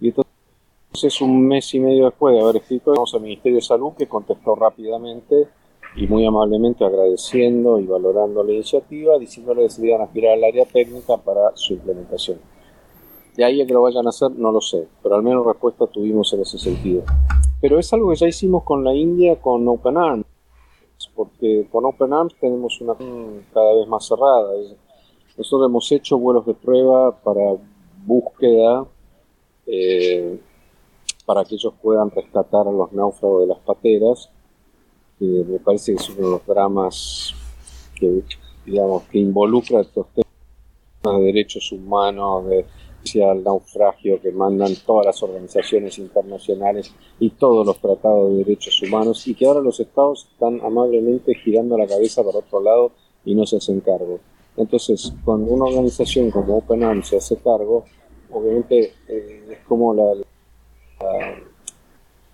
[0.00, 3.92] Y entonces, un mes y medio después de haber escrito, vamos al Ministerio de Salud
[3.98, 5.48] que contestó rápidamente
[5.96, 10.44] y muy amablemente agradeciendo y valorando la iniciativa, diciéndole que se iban a aspirar al
[10.44, 12.38] área técnica para su implementación.
[13.38, 15.86] De ahí a que lo vayan a hacer, no lo sé, pero al menos respuesta
[15.86, 17.04] tuvimos en ese sentido.
[17.60, 20.26] Pero es algo que ya hicimos con la India, con Open Arms,
[21.14, 22.94] porque con Open Arms tenemos una
[23.54, 24.54] cada vez más cerrada.
[25.36, 27.54] Nosotros hemos hecho vuelos de prueba para
[28.04, 28.84] búsqueda,
[29.68, 30.40] eh,
[31.24, 34.28] para que ellos puedan rescatar a los náufragos de las pateras.
[35.20, 37.32] me parece que es uno de los dramas
[37.94, 38.20] que,
[38.66, 42.66] digamos, que involucra estos temas de derechos humanos, de
[43.24, 49.26] al naufragio que mandan todas las organizaciones internacionales y todos los tratados de derechos humanos
[49.26, 52.92] y que ahora los estados están amablemente girando la cabeza para otro lado
[53.24, 54.20] y no se hacen cargo.
[54.56, 57.84] Entonces, cuando una organización como Open Arms se hace cargo,
[58.30, 60.12] obviamente eh, es como la,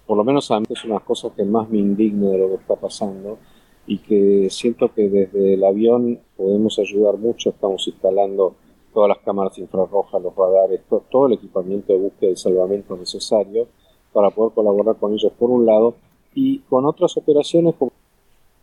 [0.07, 2.55] por lo menos a mí es una cosa que más me indigna de lo que
[2.57, 3.39] está pasando
[3.87, 8.57] y que siento que desde el avión podemos ayudar mucho, estamos instalando
[8.95, 10.81] todas las cámaras infrarrojas, los radares,
[11.11, 13.67] todo, el equipamiento de búsqueda y salvamento necesario
[14.13, 15.95] para poder colaborar con ellos por un lado
[16.35, 17.93] y con otras operaciones como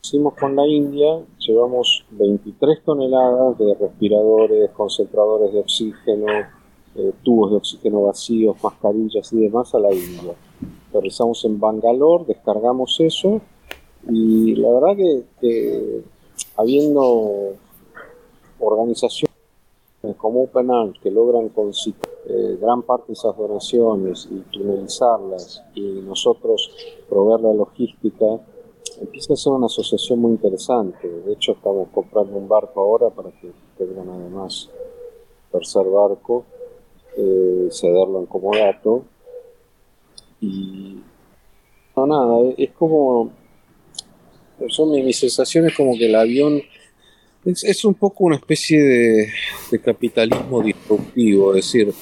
[0.01, 6.25] hicimos con la India, llevamos 23 toneladas de respiradores, concentradores de oxígeno,
[6.95, 10.33] eh, tubos de oxígeno vacíos, mascarillas y demás a la India.
[10.91, 13.41] Realizamos en Bangalore, descargamos eso
[14.09, 14.97] y la verdad
[15.39, 16.01] que,
[16.57, 17.53] habiendo
[20.11, 25.63] organizaciones como Open Arms que logran con eh, gran parte de esas donaciones y tunelizarlas
[25.75, 26.69] y nosotros
[27.09, 28.25] proveer la logística,
[28.99, 31.07] empieza a ser una asociación muy interesante.
[31.07, 34.69] De hecho, estamos comprando un barco ahora para que tengan además
[35.51, 36.45] tercer barco,
[37.17, 39.03] eh, cederlo en comodato.
[40.39, 41.01] Y
[41.95, 43.31] no, nada, es como.
[44.67, 46.61] Son mis, sensaciones como que el avión
[47.45, 49.27] es, un poco una especie de,
[49.71, 51.93] de capitalismo disruptivo, es decir,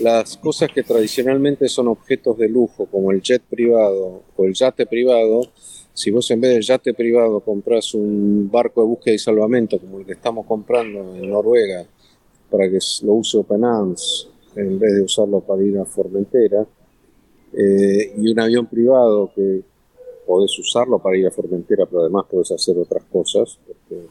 [0.00, 4.86] las cosas que tradicionalmente son objetos de lujo, como el jet privado o el yate
[4.86, 5.42] privado,
[5.92, 10.00] si vos en vez del yate privado compras un barco de búsqueda y salvamento como
[10.00, 11.86] el que estamos comprando en Noruega
[12.50, 16.66] para que lo use Open Arms en vez de usarlo para ir a Formentera
[17.52, 19.62] eh, y un avión privado que
[20.26, 24.02] podés usarlo para ir a Formentera pero además podés hacer otras cosas porque,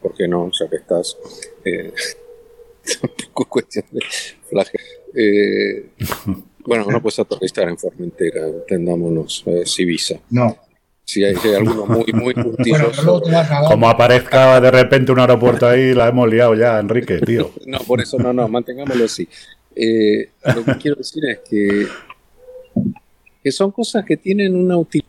[0.00, 1.16] porque no, ya que estás
[1.64, 1.92] eh,
[3.00, 4.00] tampoco cuestión de
[4.48, 4.80] flagel
[5.14, 5.90] eh,
[6.64, 10.16] bueno, no puedes aterrizar en Formentera, entendámonos, es Ibiza.
[10.28, 10.54] No,
[11.08, 12.34] si hay, alguno muy, muy
[13.66, 17.50] Como aparezca de repente un aeropuerto ahí, la hemos liado ya, Enrique, tío.
[17.66, 19.26] no, por eso no, no, mantengámoslo así.
[19.74, 21.86] Eh, lo que quiero decir es que,
[23.42, 25.08] que son cosas que tienen una utilidad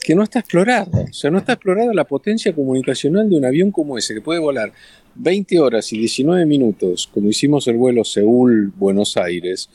[0.00, 1.06] que no está explorada.
[1.10, 4.40] O sea, no está explorada la potencia comunicacional de un avión como ese, que puede
[4.40, 4.72] volar
[5.16, 9.68] 20 horas y 19 minutos, como hicimos el vuelo Seúl-Buenos Aires,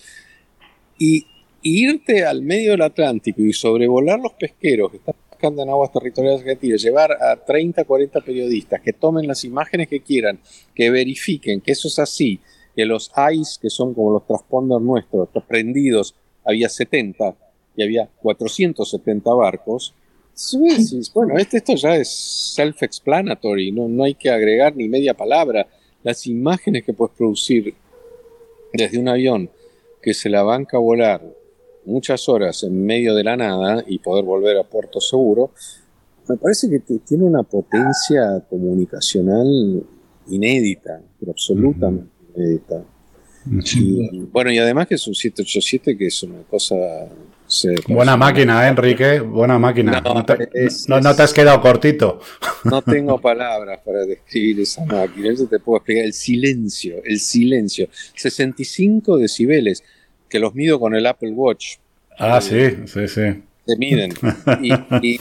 [0.98, 1.26] y,
[1.64, 6.82] irte al medio del Atlántico y sobrevolar los pesqueros que están en aguas territoriales argentinas,
[6.82, 10.40] llevar a 30, 40 periodistas que tomen las imágenes que quieran,
[10.74, 12.40] que verifiquen que eso es así,
[12.76, 17.36] que los ICE, que son como los transponders nuestros, prendidos, había 70
[17.76, 19.94] y había 470 barcos.
[21.14, 23.88] Bueno, este, esto ya es self-explanatory, ¿no?
[23.88, 25.68] no hay que agregar ni media palabra.
[26.04, 27.74] Las imágenes que puedes producir
[28.74, 29.50] desde un avión
[30.02, 31.22] que se la banca a volar
[31.86, 35.52] muchas horas en medio de la nada y poder volver a puerto seguro,
[36.28, 39.84] me parece que tiene una potencia comunicacional
[40.28, 42.84] inédita, pero absolutamente inédita.
[43.76, 46.76] Y, bueno, y además que es un 787 que es una cosa...
[47.88, 50.02] Buena máquina, ¿eh, Enrique, buena máquina.
[50.02, 52.22] No, te, has quedado cortito.
[52.64, 55.32] No tengo palabras para describir esa máquina.
[55.32, 56.06] Eso te puedo explicar.
[56.06, 57.90] El silencio, el silencio.
[58.16, 59.84] 65 decibeles,
[60.30, 61.76] que los mido con el Apple Watch.
[62.18, 63.44] Ah, sí, sí, sí.
[63.66, 64.14] Se miden.
[64.62, 65.20] y,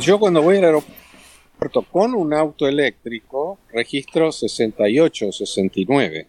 [0.00, 6.26] yo cuando voy al aeropuerto con un auto eléctrico, registro 68 o 69.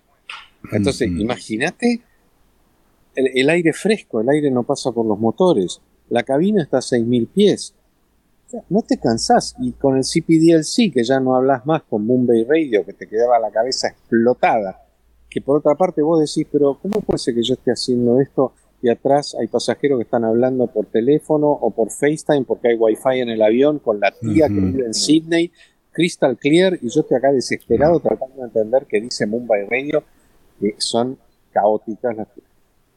[0.72, 2.02] Entonces, imagínate
[3.16, 7.28] el, aire fresco, el aire no pasa por los motores, la cabina está a 6.000
[7.28, 7.74] pies.
[8.70, 9.56] no te cansás.
[9.60, 13.40] Y con el CPDLC, que ya no hablas más con Mumbai Radio, que te quedaba
[13.40, 14.82] la cabeza explotada,
[15.30, 18.54] que por otra parte vos decís, pero ¿cómo puede ser que yo esté haciendo esto
[18.82, 23.20] y atrás hay pasajeros que están hablando por teléfono o por FaceTime porque hay wifi
[23.20, 25.52] en el avión con la tía que vive en Sydney,
[25.92, 30.04] crystal clear, y yo estoy acá desesperado tratando de entender qué dice Mumbai Radio
[30.60, 31.18] que son
[31.52, 32.16] caóticas.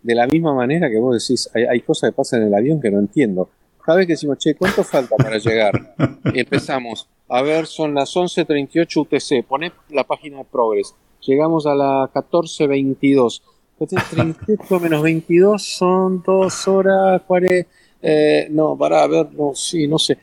[0.09, 2.91] De la misma manera que vos decís, hay, cosas que pasan en el avión que
[2.91, 3.51] no entiendo.
[3.85, 5.95] Cada vez que decimos, che, ¿cuánto falta para llegar?
[6.33, 10.95] Y empezamos, a ver, son las 11.38 UTC, poné la página de Progress.
[11.21, 13.43] Llegamos a las 14.22.
[13.77, 17.69] 38 menos 22 son 2 horas 40.
[18.01, 20.17] Eh, no, para ver, no, sí, no sé.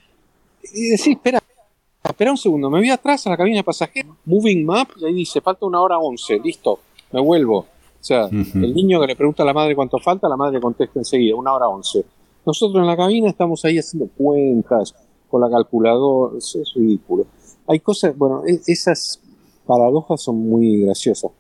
[0.64, 1.40] Y decís, espera,
[2.04, 5.14] espera un segundo, me voy atrás a la cabina de pasajeros, moving map, y ahí
[5.14, 6.80] dice, falta una hora 11, listo
[7.12, 7.68] me vuelvo.
[8.06, 11.00] O sea, el niño que le pregunta a la madre cuánto falta, la madre contesta
[11.00, 12.06] enseguida, una hora once.
[12.46, 14.94] Nosotros en la cabina estamos ahí haciendo cuentas
[15.28, 17.26] con la calculadora, es, ridículo.
[17.66, 19.20] Hay cosas, bueno, e, esas
[19.66, 21.32] paradojas son muy graciosas.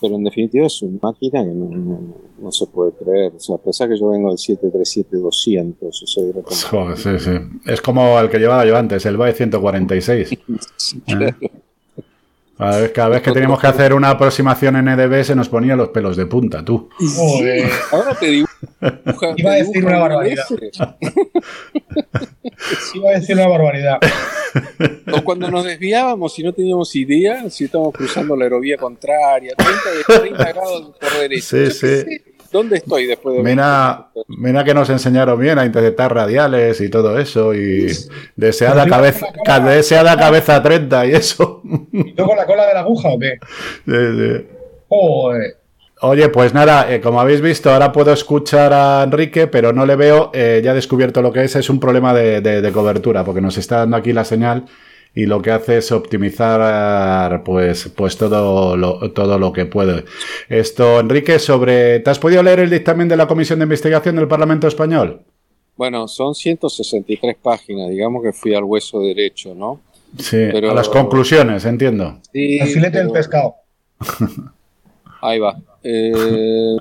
[0.00, 3.34] Pero en definitiva es una máquina que no, se puede creer.
[3.36, 7.32] O sea, a pesar que yo vengo del 737-200, o sea, sí, sí.
[7.66, 10.38] Es como el que llevaba yo antes, el BAE 146.
[12.94, 16.16] Cada vez, que teníamos que hacer una aproximación en EDB se nos ponía los pelos
[16.16, 16.88] de punta, tú.
[17.90, 18.46] Ahora te digo.
[19.36, 20.44] Iba a decir una barbaridad.
[22.94, 23.98] Iba a decir una barbaridad.
[25.12, 30.20] O cuando nos desviábamos y no teníamos idea, si estábamos cruzando la aerovía contraria, 30,
[30.20, 31.42] 30 grados por derecha.
[31.42, 32.04] Sí, sí.
[32.52, 37.18] ¿Dónde estoy después de Mira, mira que nos enseñaron bien a interceptar radiales y todo
[37.18, 37.86] eso y
[38.36, 39.26] deseada cabeza,
[39.64, 41.62] deseada cabeza 30 y eso.
[41.92, 43.38] ¿Y tú con la cola de la aguja o qué?
[43.86, 44.46] Sí, sí.
[46.02, 49.96] Oye, pues nada, eh, como habéis visto, ahora puedo escuchar a Enrique, pero no le
[49.96, 53.56] veo, eh, ya he descubierto lo que es, es un problema de cobertura, porque nos
[53.56, 54.66] está dando aquí la señal
[55.14, 60.04] y lo que hace es optimizar pues, pues todo, lo, todo lo que puede.
[60.48, 62.00] Esto, Enrique, sobre...
[62.00, 65.20] ¿Te has podido leer el dictamen de la Comisión de Investigación del Parlamento Español?
[65.76, 69.80] Bueno, son 163 páginas, digamos que fui al hueso derecho, ¿no?
[70.18, 72.18] Sí, pero, a las conclusiones, entiendo.
[72.32, 73.54] Sí, el filete del pescado.
[75.22, 75.56] Ahí va.
[75.82, 76.76] Eh,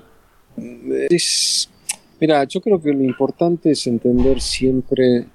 [2.19, 5.25] mira, yo creo que lo importante es entender siempre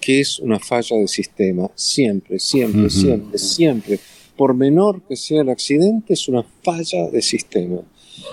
[0.00, 1.70] que es una falla de sistema.
[1.74, 3.98] Siempre, siempre, siempre, siempre.
[4.36, 7.80] Por menor que sea el accidente, es una falla de sistema.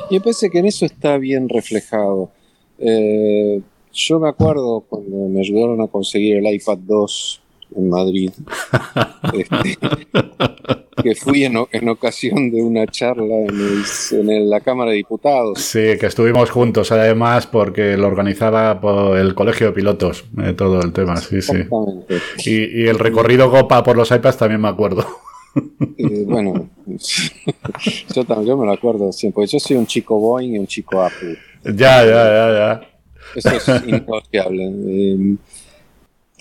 [0.09, 2.31] Y me parece que en eso está bien reflejado.
[2.77, 3.61] Eh,
[3.93, 7.40] yo me acuerdo cuando me ayudaron a conseguir el iPad 2
[7.75, 8.31] en Madrid,
[9.33, 9.77] este,
[11.01, 11.57] que fui en,
[11.89, 15.59] ocasión de una charla en, la Cámara de Diputados.
[15.59, 20.81] Sí, que estuvimos juntos además porque lo organizaba por el Colegio de Pilotos, eh, todo
[20.81, 21.53] el tema, sí, sí.
[22.45, 25.05] Y, el recorrido Gopa por los iPads también me acuerdo.
[25.97, 26.69] Eh, bueno,
[28.15, 29.45] yo también me lo acuerdo siempre.
[29.47, 31.37] Yo soy un chico Boeing y un chico Apple.
[31.63, 32.91] Ya, ya, ya, ya.
[33.35, 34.71] Eso es innegociable.
[34.87, 35.35] Eh,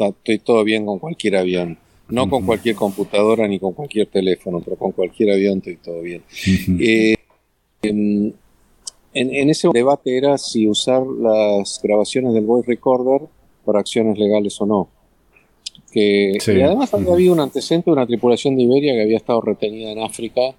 [0.09, 1.79] estoy todo bien con cualquier avión.
[2.09, 6.23] No con cualquier computadora ni con cualquier teléfono, pero con cualquier avión estoy todo bien.
[6.81, 7.15] Eh,
[7.83, 8.33] em,
[9.15, 13.23] en, ese debate era si usar las grabaciones del voice recorder
[13.65, 14.88] para acciones legales o no.
[15.92, 19.40] Que, Y además había habido un antecedente de una tripulación de Iberia que había estado
[19.40, 20.55] retenida en África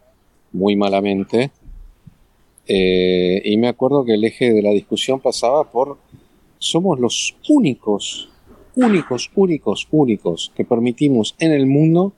[0.52, 1.52] muy malamente.
[2.68, 5.98] Eh, y me acuerdo que el eje de la discusión pasaba por
[6.60, 8.31] somos los únicos
[8.76, 12.14] únicos, únicos, únicos que permitimos en el mundo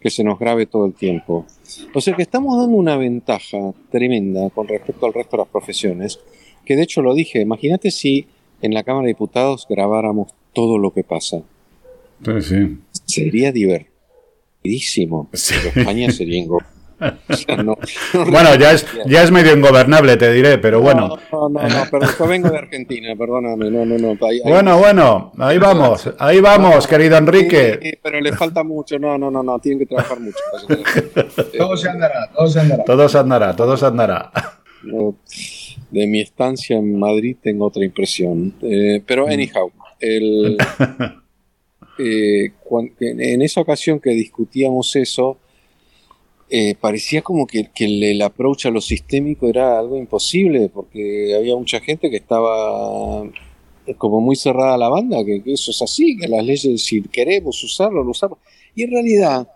[0.00, 1.46] que se nos grabe todo el tiempo.
[1.94, 6.20] O sea que estamos dando una ventaja tremenda con respecto al resto de las profesiones,
[6.64, 8.26] que de hecho lo dije, imagínate si
[8.62, 11.42] en la Cámara de Diputados grabáramos todo lo que pasa.
[12.40, 12.78] sí.
[13.04, 15.28] Sería divertidísimo.
[15.32, 16.38] España sería
[18.30, 21.18] bueno, ya es, ya es medio ingobernable, te diré, pero bueno.
[21.30, 24.16] No, no, no, pero yo vengo de Argentina, perdóname, no, no, no.
[24.44, 27.98] bueno, bueno, ahí vamos, ahí vamos, querido Enrique.
[28.02, 30.38] pero le falta mucho, no, no, no, no, tienen que trabajar mucho.
[31.58, 32.84] todo se andará, todo se andará.
[32.84, 34.32] Todo se andará, todo se andará.
[35.90, 38.54] de mi estancia en Madrid tengo otra impresión.
[38.62, 39.30] Eh, pero, mm.
[39.30, 39.70] anyhow,
[40.00, 40.56] el,
[41.98, 42.52] eh,
[42.90, 45.38] en esa ocasión que discutíamos eso,
[46.48, 51.80] eh, parecía como que, el, approach a lo sistémico era algo imposible, porque había mucha
[51.80, 53.24] gente que estaba
[53.98, 57.62] como muy cerrada a la banda, que, eso es así, que las leyes, si queremos
[57.62, 58.38] usarlo, lo usamos.
[58.74, 59.48] Y en realidad,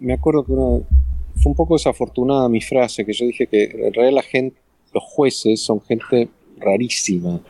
[0.00, 4.16] me acuerdo que fue un poco desafortunada mi frase, que yo dije que en realidad
[4.16, 4.56] la gente,
[4.92, 6.28] los jueces son gente
[6.58, 7.40] rarísima,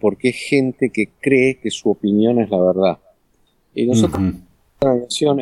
[0.00, 2.98] porque es gente que cree que su opinión es la verdad.
[3.74, 4.34] Y nosotros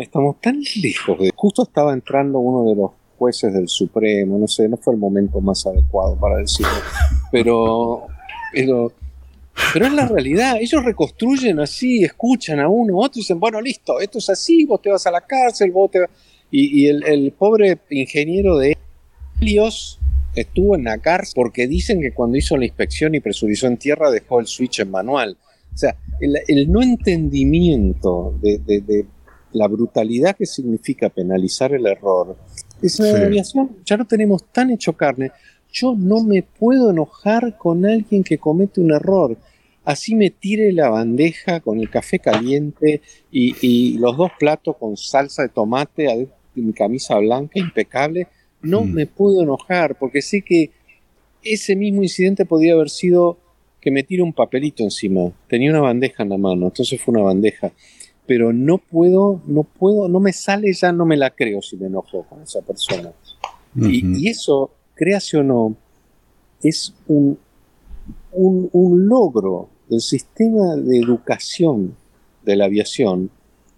[0.01, 1.31] estamos tan lejos de...
[1.35, 5.41] Justo estaba entrando uno de los jueces del Supremo, no sé, no fue el momento
[5.41, 6.73] más adecuado para decirlo,
[7.31, 8.07] pero,
[8.53, 8.93] pero,
[9.87, 14.19] es la realidad, ellos reconstruyen así, escuchan a uno, otro y dicen, bueno, listo, esto
[14.19, 16.07] es así, vos te vas a la cárcel, vos te
[16.51, 18.79] Y, el, pobre ingeniero de
[19.39, 19.99] Helios
[20.35, 24.11] estuvo en la cárcel porque dicen que cuando hizo la inspección y presurizó en tierra
[24.11, 25.37] dejó el switch en manual.
[25.75, 29.05] O sea, el, no entendimiento de,
[29.53, 32.37] la brutalidad que significa penalizar el error.
[32.83, 35.33] Es una aviación, ya lo tenemos tan hecho carne.
[35.73, 39.37] Yo no me puedo enojar con alguien que comete un error.
[39.85, 45.43] Así me tire la bandeja con el café caliente y, los dos platos con salsa
[45.43, 48.29] de tomate en mi camisa blanca impecable.
[48.63, 48.93] No mm.
[48.93, 50.71] me puedo enojar porque sé que
[51.43, 53.39] ese mismo incidente podría haber sido
[53.81, 55.33] que me tire un papelito encima.
[55.49, 57.73] Tenía una bandeja en la mano, entonces fue una bandeja.
[58.31, 61.89] Pero no puedo, no puedo, no me sale ya, no me la creo si me
[61.89, 63.11] enojo con esa persona.
[63.75, 65.75] y, eso, créase o no,
[66.63, 67.37] es un,
[68.31, 71.97] un, un logro del sistema de educación
[72.45, 73.33] de la aviación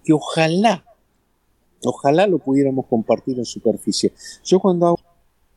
[0.05, 0.85] que ojalá,
[1.83, 4.13] ojalá lo pudiéramos compartir en superficie.
[4.45, 4.99] Yo cuando hago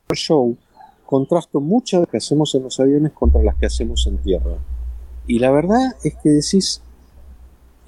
[0.08, 0.56] un show,
[1.04, 4.56] contrasto muchas de las que hacemos en los aviones contra las que hacemos en tierra.
[5.26, 6.80] Y la verdad es que decís,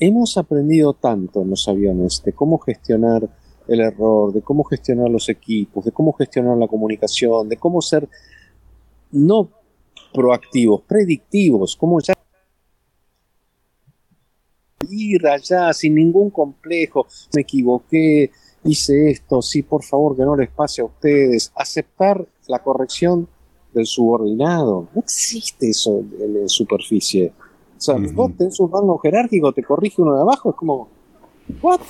[0.01, 3.29] hemos aprendido tanto en los aviones de cómo gestionar
[3.67, 8.09] el error, de cómo gestionar los equipos, de cómo gestionar la comunicación, de cómo ser
[9.13, 9.51] no
[10.13, 12.15] proactivos, predictivos, cómo ya
[14.91, 18.31] ir allá sin ningún complejo, me equivoqué,
[18.65, 23.29] hice esto, sí, por favor, que no les pase a ustedes, aceptar la corrección
[23.75, 24.89] del subordinado.
[24.95, 27.33] No existe eso en, la superficie.
[27.79, 30.89] O sea, vos tenés un rango jerárquico, te corrige uno de abajo, es como,
[31.63, 31.81] ¿what?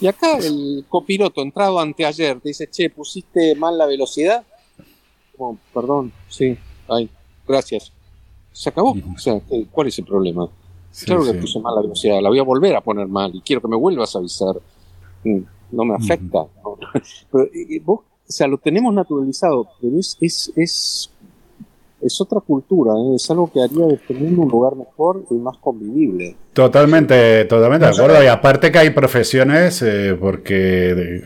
[0.00, 4.42] Y acá el copiloto entrado anteayer te dice, che, pusiste mal la velocidad.
[5.36, 6.56] Como, perdón, sí,
[6.88, 7.10] ay,
[7.46, 7.92] gracias.
[8.52, 8.92] Se acabó.
[9.14, 9.40] O sea,
[9.70, 10.48] ¿cuál es el problema?
[11.04, 13.60] claro que puse mal la velocidad, la voy a volver a poner mal y quiero
[13.60, 14.54] que me vuelvas a avisar.
[15.24, 15.40] Mm,
[15.72, 16.46] no me afecta.
[17.32, 17.48] Pero
[17.82, 21.10] vos o sea, lo tenemos naturalizado, pero es, es, es,
[22.04, 23.16] es otra cultura, ¿eh?
[23.16, 26.36] es algo que haría de este mundo un lugar mejor y más convivible.
[26.54, 28.22] Totalmente, totalmente de acuerdo.
[28.22, 31.20] Y aparte que hay profesiones, eh, porque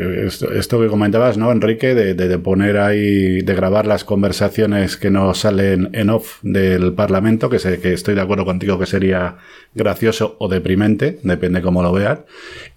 [0.54, 1.94] esto, que comentabas, ¿no, Enrique?
[1.94, 7.58] De, poner ahí, de grabar las conversaciones que nos salen en off del Parlamento, que,
[7.58, 9.36] sé, que estoy de acuerdo contigo que sería
[9.74, 12.20] gracioso o deprimente, depende cómo lo veas.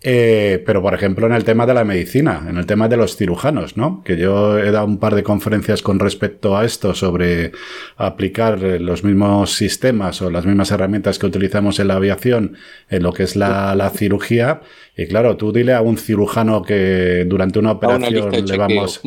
[0.02, 3.16] Eh, pero, por ejemplo, en el tema de la medicina, en el tema de los
[3.16, 4.04] cirujanos, ¿no?
[4.04, 7.54] Que yo he dado un par de conferencias con respecto a esto sobre
[7.98, 12.58] aplicar los mismos sistemas o las mismas herramientas que utilizamos en la aviación
[12.90, 14.62] en lo que es la, cirugía.
[14.96, 19.02] Y claro, tú dile a un cirujano que durante una operación le vamos...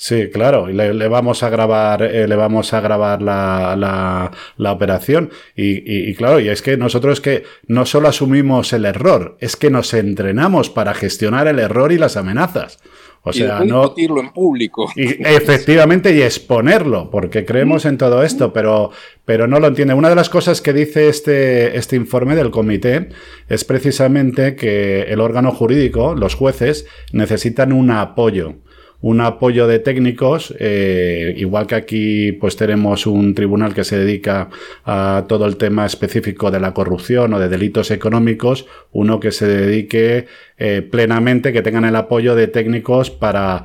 [0.00, 5.30] Sí, claro, le, vamos a grabar, eh, le vamos a grabar la, la, operación.
[5.56, 9.70] Y, y, claro, y es que nosotros que no solo asumimos el error, es que
[9.70, 12.78] nos entrenamos para gestionar el error y las amenazas.
[13.22, 13.94] O sea, no.
[13.96, 14.90] en público.
[14.96, 18.90] Y, efectivamente, y exponerlo, porque creemos en todo esto, pero,
[19.24, 19.94] pero no lo entiende.
[19.94, 23.08] Una de las cosas que dice este, este informe del comité
[23.48, 28.54] es precisamente que el órgano jurídico, los jueces, necesitan un apoyo
[29.00, 34.50] un apoyo de técnicos, eh, igual que aquí pues tenemos un tribunal que se dedica
[34.84, 39.46] a todo el tema específico de la corrupción o de delitos económicos, uno que se
[39.46, 40.26] dedique
[40.58, 43.64] eh, plenamente, que tengan el apoyo de técnicos para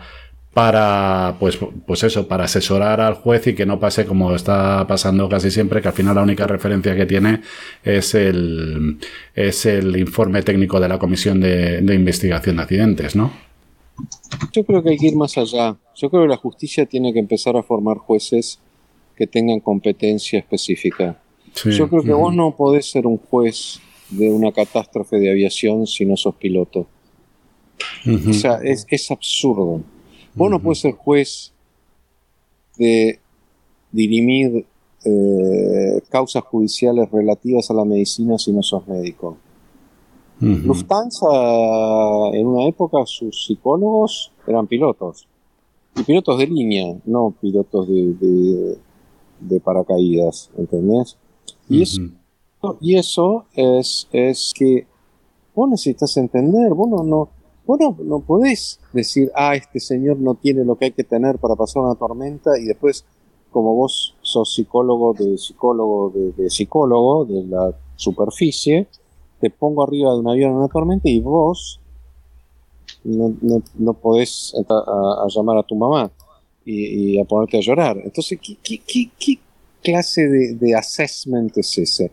[0.54, 1.58] para pues
[1.88, 5.82] pues eso para asesorar al juez y que no pase como está pasando casi siempre
[5.82, 7.42] que al final la única referencia que tiene
[7.84, 9.00] es el
[9.34, 13.34] es el informe técnico de la comisión de, de investigación de accidentes no
[14.52, 15.78] Yo creo que hay que ir más allá.
[15.96, 18.60] Yo creo que la justicia tiene que empezar a formar jueces
[19.16, 21.20] que tengan competencia específica.
[21.66, 23.80] Yo creo que vos no podés ser un juez
[24.10, 26.88] de una catástrofe de aviación si no sos piloto.
[28.30, 29.82] O sea, es, es absurdo.
[30.34, 31.54] Vos no puedes ser juez
[32.78, 33.20] de
[33.91, 34.66] dirimir
[35.06, 39.38] eh, causas judiciales relativas a la medicina si no sos médico.
[40.44, 41.28] Lufthansa,
[42.34, 45.28] en una época, sus psicólogos eran pilotos.
[45.96, 48.78] Y pilotos de línea, no pilotos de,
[49.39, 51.18] de, paracaídas, ¿entendés?
[51.70, 52.02] Y, eso,
[52.82, 54.88] y eso es, es que
[55.56, 57.30] vos necesitas entender, vos no, no,
[57.66, 61.56] vos no, podés decir, ah, este señor no tiene lo que hay que tener para
[61.56, 63.06] pasar una tormenta y después,
[63.52, 68.88] como vos sos psicólogo de psicólogo de psicólogo de la superficie,
[69.44, 71.82] te pongo arriba de un avión en una tormenta y vos
[73.04, 73.36] no,
[73.78, 76.10] no, podés a, llamar a tu mamá
[76.64, 77.98] y, a ponerte a llorar.
[77.98, 79.39] Entonces, ¿qué, qué, qué,
[79.82, 82.12] clase de, assessment es ese?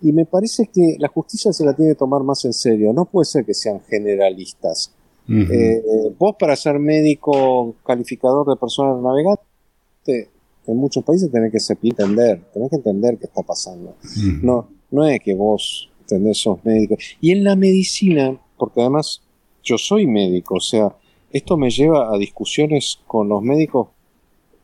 [0.00, 2.92] Y me parece que la justicia se la tiene que tomar más en serio.
[2.92, 4.92] No puede ser que sean generalistas.
[5.28, 5.82] Eh,
[6.18, 10.28] vos para ser médico calificador de personas navegantes,
[10.66, 13.94] en muchos países tenés que entender, tenés que entender qué está pasando.
[14.42, 16.38] No, no es que vos ¿entendés?
[16.38, 16.96] Sos médico.
[17.20, 19.22] Y en la medicina, porque además
[19.62, 20.94] yo soy médico, o sea,
[21.30, 23.88] esto me lleva a discusiones con los médicos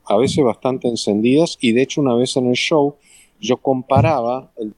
[0.05, 2.95] a veces bastante encendidas y de hecho una vez en el show
[3.41, 4.75] yo comparaba el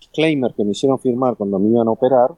[0.00, 2.30] disclaimer que me hicieron firmar cuando me iban a operar,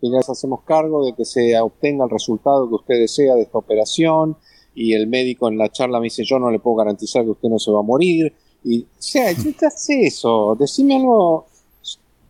[0.00, 3.58] que ya hacemos cargo de que se obtenga el resultado que usted desea de esta
[3.58, 4.36] operación
[4.74, 7.48] y el médico en la charla me dice yo no le puedo garantizar que usted
[7.48, 8.32] no se va a morir
[8.64, 10.56] y o sea, ¿qué hace eso?
[10.58, 11.46] Decime algo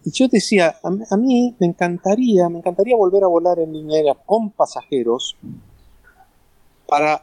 [0.05, 4.50] y yo decía, a, mí me encantaría, me encantaría volver a volar en línea con
[4.50, 5.36] pasajeros
[6.86, 7.22] para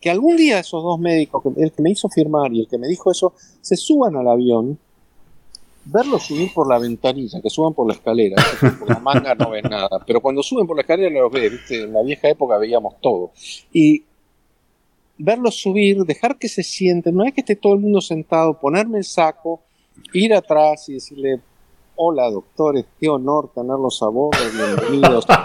[0.00, 2.88] que algún día esos dos médicos, el que me hizo firmar y el que me
[2.88, 4.78] dijo eso, se suban al avión,
[5.84, 8.36] verlos subir por la ventanilla, que suban por la escalera,
[8.78, 11.92] por la manga no ven nada, pero cuando suben por la escalera los ves, en
[11.92, 13.32] la vieja época veíamos todo.
[13.72, 14.04] Y
[15.18, 18.98] verlos subir, dejar que se sienten, no es que esté todo el mundo sentado, ponerme
[18.98, 19.60] el saco,
[20.12, 21.40] ir atrás y decirle,
[22.02, 25.26] hola doctores, qué honor tenerlos a vos, bienvenidos.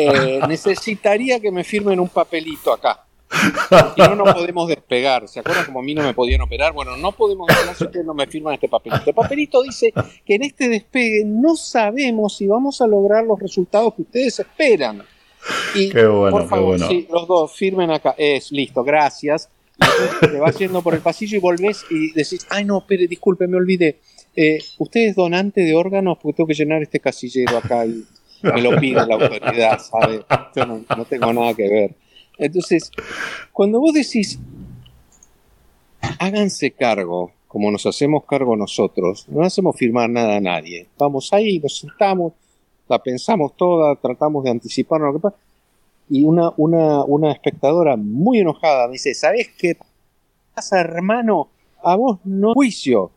[0.00, 3.04] Eh, necesitaría que me firmen un papelito acá.
[3.96, 5.26] Si no, no podemos despegar.
[5.26, 6.72] ¿Se acuerdan como a mí no me podían operar?
[6.72, 9.02] Bueno, no podemos despegar si ustedes no me firman este papelito.
[9.06, 9.92] El papelito dice
[10.24, 15.02] que en este despegue no sabemos si vamos a lograr los resultados que ustedes esperan.
[15.74, 18.14] Y qué bueno, por favor, qué los dos firmen acá.
[18.16, 19.50] Es listo, gracias.
[20.20, 23.56] Te vas yendo por el pasillo y volvés y decís, ay no, espere, disculpe, me
[23.56, 23.98] olvidé
[24.40, 28.04] eh, usted es donante de órganos porque tengo que llenar este casillero acá y
[28.40, 30.24] me lo pide la autoridad, ¿sabe?
[30.54, 31.96] Yo no, tengo nada que ver.
[32.38, 32.92] Entonces,
[33.52, 34.38] cuando vos decís,
[36.20, 40.86] háganse cargo, como nos hacemos cargo nosotros, no hacemos firmar nada a nadie.
[40.96, 42.34] Vamos ahí, nos sentamos,
[42.88, 45.36] la pensamos toda, tratamos de anticiparnos lo que pasa.
[46.10, 49.76] Y una, una, una espectadora muy enojada me dice, ¿sabes qué
[50.54, 51.48] pasa, hermano?
[51.82, 53.10] A vos no juicio.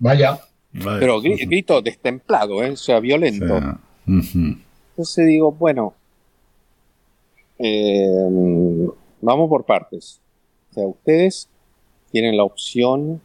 [0.00, 0.40] Vaya.
[0.72, 2.70] Pero grito destemplado, ¿eh?
[2.70, 3.60] o sea, violento.
[4.06, 5.94] Entonces digo, bueno,
[7.58, 8.88] em,
[9.20, 10.20] vamos por partes.
[10.70, 11.48] O sea, ustedes
[12.10, 13.20] tienen la opción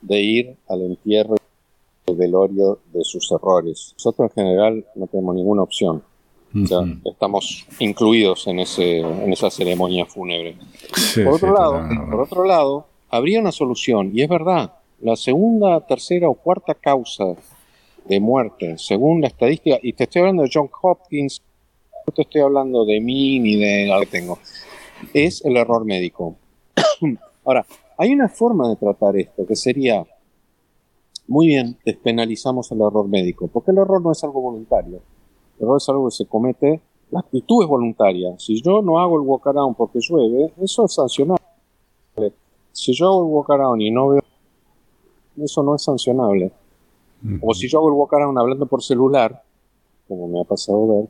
[0.00, 1.36] de ir al entierro
[2.06, 3.92] del velorio de sus errores.
[3.98, 6.02] Nosotros en general no tenemos ninguna opción.
[6.62, 10.56] O sea, estamos incluidos en, ese, en esa ceremonia fúnebre.
[11.24, 16.28] por, otro lado, por otro lado, habría una solución, y es verdad, la segunda, tercera
[16.28, 17.34] o cuarta causa
[18.04, 21.42] de muerte, según la estadística, y te estoy hablando de John Hopkins,
[22.06, 24.38] no te estoy hablando de mí ni de lo que tengo,
[25.12, 26.36] es el error médico.
[27.44, 27.64] Ahora,
[27.96, 30.06] hay una forma de tratar esto que sería,
[31.26, 35.00] muy bien, despenalizamos el error médico, porque el error no es algo voluntario,
[35.58, 36.80] el error es algo que se comete,
[37.10, 38.34] la actitud es voluntaria.
[38.38, 41.44] Si yo no hago el walk around porque llueve, eso es sancionable.
[42.72, 44.22] Si yo hago el walk around y no veo
[45.42, 46.52] eso no es sancionable.
[47.40, 49.42] O si yo hago el walk around hablando por celular,
[50.06, 51.08] como me ha pasado ver,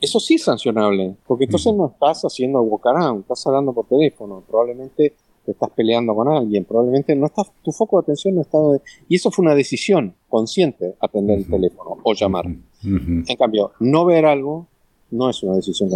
[0.00, 3.86] eso sí es sancionable, porque entonces no estás haciendo el walk around, estás hablando por
[3.86, 5.14] teléfono, probablemente
[5.44, 8.58] te estás peleando con alguien, probablemente no estás, tu foco de atención no está...
[8.58, 12.46] De, y eso fue una decisión consciente, atender el teléfono o llamar.
[12.82, 14.66] En cambio, no ver algo
[15.10, 15.90] no es una decisión.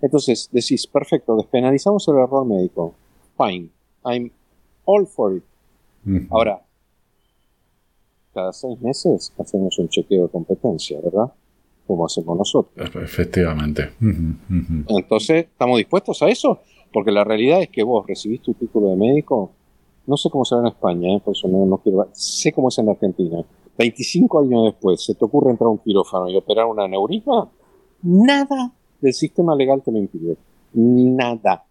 [0.00, 2.94] Entonces decís, perfecto, despenalizamos el error médico.
[3.36, 3.68] Fine,
[4.04, 4.30] I'm
[4.84, 5.44] all for it.
[6.30, 6.62] Ahora,
[8.34, 11.32] cada seis meses hacemos un chequeo de competencia, ¿verdad?
[11.86, 12.90] como hacemos nosotros.
[13.02, 13.90] Efectivamente.
[14.88, 16.60] Entonces, ¿estamos dispuestos a eso?
[16.92, 19.50] Porque la realidad es que vos recibís tu título de médico,
[20.06, 21.20] no sé cómo será en España, ¿eh?
[21.24, 23.44] por eso no, no quiero, sé cómo es en Argentina.
[23.76, 27.50] 25 años después, ¿se te ocurre entrar a un quirófano y operar una neurisma?
[28.02, 30.36] Nada del sistema legal te lo impide.
[30.74, 31.64] Nada.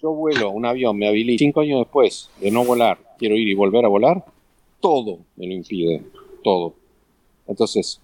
[0.00, 3.54] Yo vuelo un avión, me habilito cinco años después de no volar, quiero ir y
[3.54, 4.24] volver a volar,
[4.80, 6.02] todo me lo impide.
[6.42, 6.74] Todo.
[7.46, 8.00] Entonces,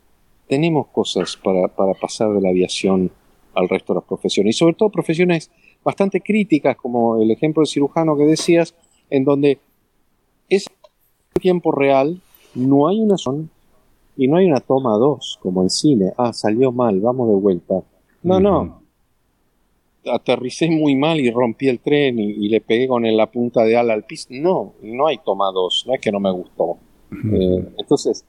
[0.48, 3.10] tenemos cosas para, para pasar de la aviación
[3.54, 4.56] al resto de las profesiones.
[4.56, 5.50] Y sobre todo profesiones
[5.84, 8.74] bastante críticas, como el ejemplo del cirujano que decías,
[9.10, 9.58] en donde
[10.48, 10.66] es
[11.40, 12.20] tiempo real,
[12.54, 13.44] no hay una zona
[14.16, 16.12] y no hay una toma dos, como en cine.
[16.16, 17.82] Ah, salió mal, vamos de vuelta.
[18.22, 18.83] No, no.
[20.12, 23.94] Aterricé muy mal y rompí el tren y, le pegué con la punta de ala
[23.94, 24.28] al piso.
[24.30, 26.76] No, no hay toma dos, no es que no me gustó.
[27.12, 28.24] Eh, entonces,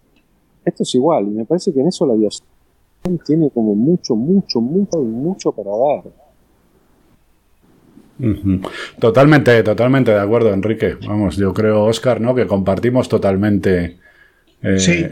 [0.64, 2.48] esto es igual, y me parece que en eso la aviación
[3.26, 6.04] tiene como mucho, mucho, mucho, mucho para dar.
[9.00, 10.96] Totalmente, totalmente de acuerdo, Enrique.
[11.06, 12.34] Vamos, yo creo, Oscar, ¿no?
[12.34, 13.98] Que compartimos totalmente.
[14.62, 15.06] Eh, sí,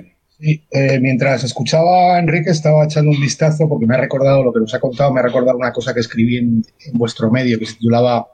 [0.45, 4.59] eh, mientras escuchaba a Enrique estaba echando un vistazo porque me ha recordado lo que
[4.59, 7.75] nos ha contado, me ha recordado una cosa que escribí en, vuestro medio que se
[7.75, 8.27] titulaba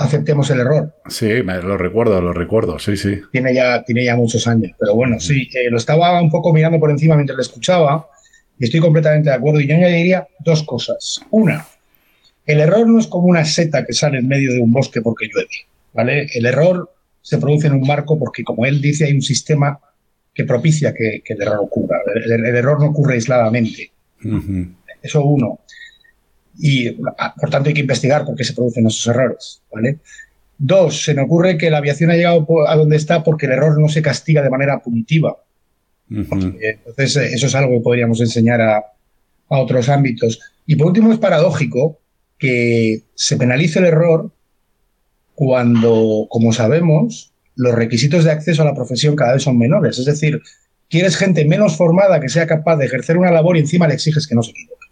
[0.00, 0.94] Aceptemos el error.
[1.08, 3.20] Sí, me lo recuerdo, lo recuerdo, sí, sí.
[3.32, 6.90] Tiene ya, tiene ya muchos años, pero bueno, sí, lo estaba un poco mirando por
[6.90, 8.06] encima mientras lo escuchaba
[8.60, 9.60] y estoy completamente de acuerdo.
[9.60, 11.20] Y yo añadiría dos cosas.
[11.30, 11.66] Una,
[12.46, 15.26] el error no es como una seta que sale en medio de un bosque porque
[15.26, 15.48] llueve,
[15.92, 16.28] ¿vale?
[16.32, 16.92] El error
[17.22, 19.80] se produce en un marco porque, como él dice, hay un sistema
[20.38, 21.98] que propicia que, el error ocurra.
[22.14, 23.90] El, error no ocurre aisladamente.
[25.02, 25.58] Eso uno.
[26.56, 29.98] Y, por tanto, hay que investigar por qué se producen esos errores, ¿vale?
[30.56, 33.80] Dos, se me ocurre que la aviación ha llegado a donde está porque el error
[33.80, 35.38] no se castiga de manera punitiva.
[36.08, 40.38] Entonces, eso es algo que podríamos enseñar a, a otros ámbitos.
[40.66, 41.98] Y por último, es paradójico
[42.38, 44.30] que se penalice el error
[45.34, 49.98] cuando, como sabemos, los requisitos de acceso a la profesión cada vez son menores.
[49.98, 50.40] Es decir,
[50.88, 54.26] quieres gente menos formada que sea capaz de ejercer una labor y encima le exiges
[54.26, 54.86] que no se equivoque.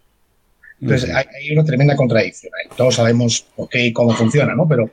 [0.81, 2.51] Entonces, hay, una tremenda contradicción.
[2.75, 4.67] Todos sabemos por qué y cómo funciona, ¿no?
[4.67, 4.91] Pero,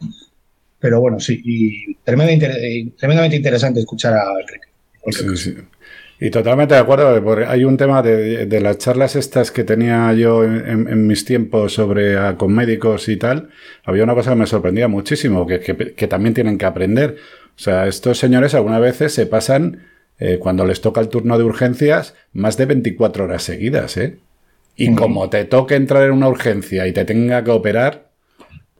[0.78, 4.68] pero bueno, sí, y tremendamente interesante escuchar a Enrique.
[5.10, 5.54] Sí, sí.
[6.20, 10.44] Y totalmente de acuerdo, porque hay un tema de, las charlas estas que tenía yo
[10.44, 13.50] en, mis tiempos sobre ah, con médicos y tal.
[13.84, 17.16] Había una cosa que me sorprendía muchísimo, que, también tienen que aprender.
[17.56, 19.82] O sea, estos señores algunas veces se pasan,
[20.18, 24.18] eh, cuando les toca el turno de urgencias, más de 24 horas seguidas, ¿eh?
[24.76, 28.08] Y como te toque entrar en una urgencia y te tenga que operar,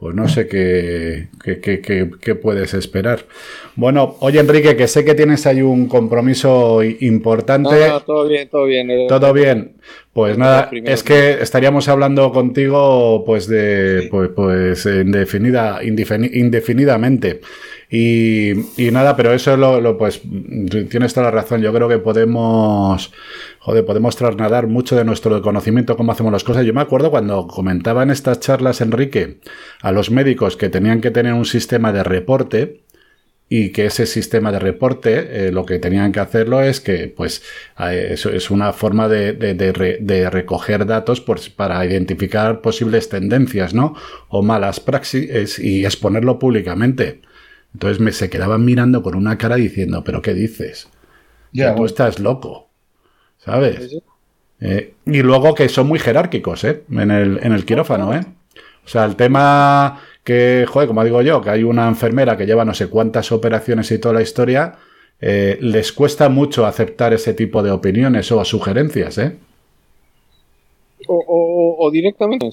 [0.05, 3.20] pues no sé qué, qué, puedes esperar.
[3.77, 7.89] Bueno, oye Enrique, que sé que tienes ahí un compromiso importante.
[7.89, 8.91] No, todo bien, todo bien.
[8.91, 9.07] Eh.
[9.09, 9.77] Todo bien.
[10.12, 17.41] Pues nada, es que estaríamos hablando contigo pues de pues, pues indefinida, indefinidamente.
[17.97, 20.20] Y, nada, pero eso lo, pues
[20.90, 21.62] tienes toda la razón.
[21.62, 23.12] Yo creo que podemos
[23.61, 26.66] joder, podemos trasladar mucho de nuestro conocimiento cómo hacemos las cosas.
[26.66, 29.38] Yo me acuerdo cuando comentaba en estas charlas, Enrique,
[29.80, 32.80] a los médicos que tenían que tener un sistema de reporte
[33.49, 37.42] y que ese sistema de reporte eh, lo que tenían que hacerlo es que pues
[37.78, 43.95] eso es una forma de, recoger datos para identificar posibles tendencias no
[44.28, 47.20] o malas praxis y exponerlo públicamente
[47.75, 50.89] entonces me se quedaban mirando con una cara diciendo pero qué dices
[51.53, 52.64] ya, tú estás loco
[53.45, 53.97] ¿sabes?
[54.61, 56.83] Eh, y luego que son muy jerárquicos, ¿eh?
[56.91, 58.25] En el, en el quirófano, ¿eh?
[58.85, 62.64] O sea, el tema que, joder, como digo yo, que hay una enfermera que lleva
[62.64, 64.77] no sé cuántas operaciones y toda la historia,
[65.20, 69.37] eh, les cuesta mucho aceptar ese tipo de opiniones o sugerencias, ¿eh?
[71.07, 72.49] O, directamente,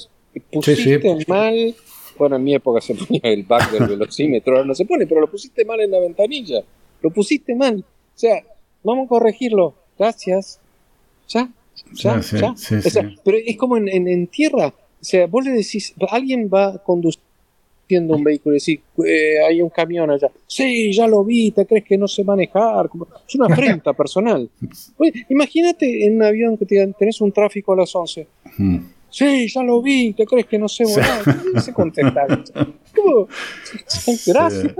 [0.51, 1.73] pusiste mal,
[2.21, 5.21] bueno, en mi época se ponía el back del velocímetro, ahora no se pone, pero
[5.21, 6.61] lo pusiste mal en la ventanilla,
[7.01, 8.43] lo pusiste mal, o sea,
[8.83, 10.59] vamos a corregirlo, gracias,
[11.27, 11.49] ya,
[11.93, 12.53] ya, ya.
[13.23, 14.67] pero es como en, en, tierra.
[14.67, 19.69] O sea, vos le decís, alguien va conduciendo un vehículo y decís, eh, hay un
[19.69, 20.29] camión allá.
[20.45, 22.87] Sí, ya lo vi, te crees que no sé manejar.
[23.27, 24.47] Es una afrenta personal.
[25.27, 28.27] imagínate en un avión que tenés un tráfico a las 11.
[29.11, 31.21] Sí, ya lo vi, te crees que no sé volar.
[31.61, 32.25] se contesta.
[32.95, 33.27] ¿Cómo?
[34.25, 34.73] Gracias.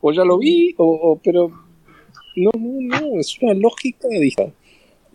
[0.00, 1.50] O ya lo vi, o, pero
[2.36, 4.52] no, no, no, es una lógica de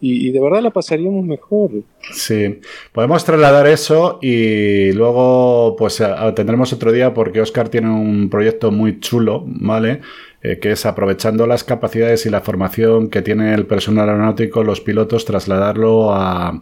[0.01, 1.71] y, de verdad la pasaríamos mejor.
[2.11, 2.59] Sí,
[2.91, 6.03] podemos trasladar eso y luego pues
[6.35, 10.01] tendremos otro día porque Oscar tiene un proyecto muy chulo, ¿vale?
[10.43, 14.81] Eh, que es aprovechando las capacidades y la formación que tiene el personal aeronáutico, los
[14.81, 16.61] pilotos, trasladarlo a,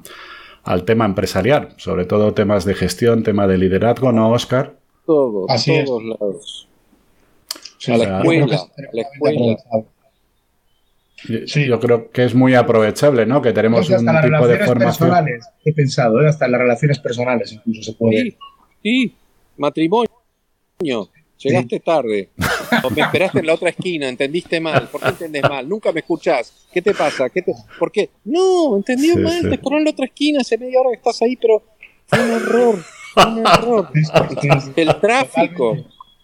[0.64, 4.76] al tema empresarial, sobre todo temas de gestión, tema de liderazgo, ¿no, Oscar?
[5.06, 6.68] Todo, a todos lados.
[7.88, 9.58] a la escuela, a la escuela.
[11.46, 11.68] Sí.
[11.68, 13.42] Yo creo que es muy aprovechable, ¿no?
[13.42, 15.10] Que tenemos un tipo de formación.
[15.10, 16.28] Personales, he pensado, ¿eh?
[16.28, 18.38] hasta las relaciones personales incluso se puede.
[18.82, 19.16] Sí,
[19.58, 20.10] matrimonio.
[21.38, 22.30] Llegaste tarde.
[22.84, 24.88] O me esperaste en la otra esquina, entendiste mal.
[24.90, 25.68] ¿Por qué entendés mal?
[25.68, 26.68] Nunca me escuchás.
[26.72, 27.30] ¿Qué te pasa?
[27.30, 27.54] ¿Qué te...
[27.78, 28.10] ¿Por qué?
[28.26, 31.36] No, entendió mal, te esperó en la otra esquina, hace media hora que estás ahí,
[31.36, 31.64] pero
[32.06, 32.84] fue un error.
[33.28, 33.90] un error.
[34.76, 35.78] El tráfico.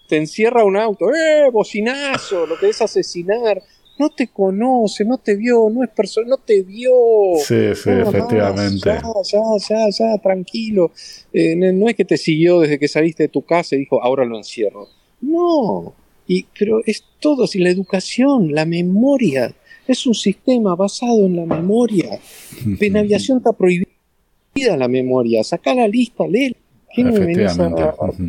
[0.08, 1.14] Te encierra un auto.
[1.14, 1.50] ¡Eh!
[1.52, 3.62] Bocinazo, lo que es asesinar
[4.00, 6.92] no te conoce, no te vio, no es persona, no te vio.
[7.38, 8.80] Sí, sí, efectivamente.
[8.86, 10.92] ya, ya, ya, ya, tranquilo.
[11.34, 14.24] Eh, no es que te siguió desde que saliste de tu casa y dijo, ahora
[14.24, 14.88] lo encierro.
[15.20, 15.94] No,
[16.30, 19.52] y, pero es todo, si la educación, la memoria,
[19.88, 22.20] es un sistema basado en la memoria.
[22.80, 23.88] En aviación está prohibida
[24.78, 26.56] la memoria, saca la lista, lee.
[26.94, 27.72] ¿Qué me venís a,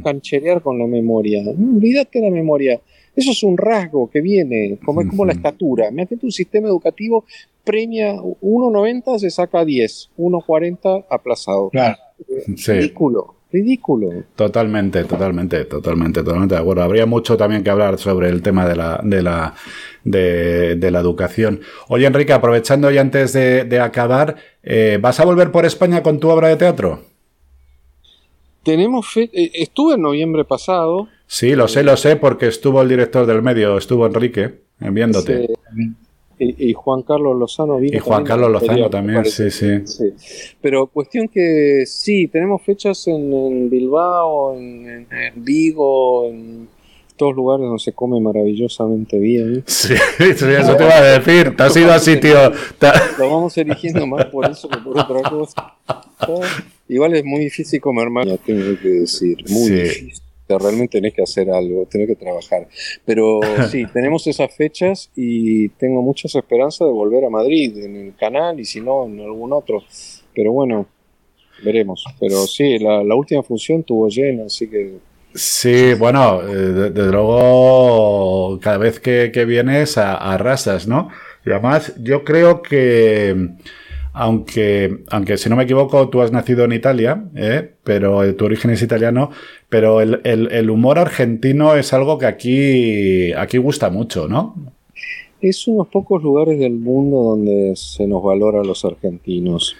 [0.02, 1.42] cancherear con la memoria?
[1.42, 2.80] No, olvídate la memoria.
[3.14, 5.88] Eso es un rasgo que viene, como es como la estatura.
[5.88, 7.26] Imagínate un sistema educativo
[7.64, 11.68] premia 1,90 se saca 10, 1,40 aplazado.
[11.68, 11.98] Claro.
[12.66, 13.39] Ridículo.
[13.52, 14.24] Ridículo.
[14.36, 16.82] Totalmente, totalmente, totalmente, totalmente de acuerdo.
[16.84, 19.54] Habría mucho también que hablar sobre el tema de la, de la,
[20.04, 21.60] de, la educación.
[21.88, 26.28] Oye, Enrique, aprovechando y antes de, acabar, eh, ¿vas a volver por España con tu
[26.28, 27.02] obra de teatro?
[28.62, 31.08] Tenemos fe eh, estuve en noviembre pasado.
[31.26, 35.48] Sí, lo sé, lo sé, porque estuvo el director del medio, estuvo Enrique, enviándote.
[36.42, 37.96] Y, Juan Carlos Lozano vino.
[37.96, 39.82] Y Juan Carlos Lozano también, sí, sí,
[40.60, 46.68] Pero cuestión que sí, tenemos fechas en, Bilbao, en, Vigo, en
[47.16, 49.62] todos lugares donde se come maravillosamente bien.
[49.66, 51.54] Sí, eso te iba a decir.
[51.54, 52.52] Te has ido a sitio.
[53.18, 55.74] Lo vamos eligiendo más por eso que por otra cosa.
[56.88, 59.44] Igual es muy difícil comer más, tengo que decir.
[59.50, 60.29] Muy difícil.
[60.58, 62.68] Realmente tenés que hacer algo, tenés que trabajar.
[63.04, 63.40] Pero
[63.70, 68.58] sí, tenemos esas fechas y tengo muchas esperanzas de volver a Madrid en el canal
[68.60, 69.82] y si no, en algún otro.
[70.34, 70.86] Pero bueno,
[71.64, 72.04] veremos.
[72.18, 74.98] Pero sí, la, última función tuvo llena, así que
[75.32, 81.08] Sí, bueno, eh, desde luego cada vez que, vienes arrasas, ¿no?
[81.46, 83.50] Y además yo creo que
[84.20, 87.70] aunque, aunque si no me equivoco, tú has nacido en Italia, ¿eh?
[87.82, 89.30] pero tu origen es italiano,
[89.70, 94.54] pero el, humor argentino es algo que aquí, aquí gusta mucho, ¿no?
[95.40, 99.74] Es unos pocos lugares del mundo donde se nos valora a los argentinos.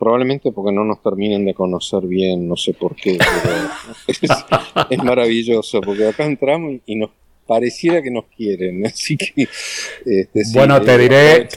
[0.00, 5.80] Probablemente porque no nos terminen de conocer bien, no sé por qué, pero es, maravilloso,
[5.80, 7.10] porque acá entramos y nos
[7.50, 8.86] pareciera que nos quieren.
[8.86, 9.48] Así que.
[10.06, 11.48] Este, bueno, te diré.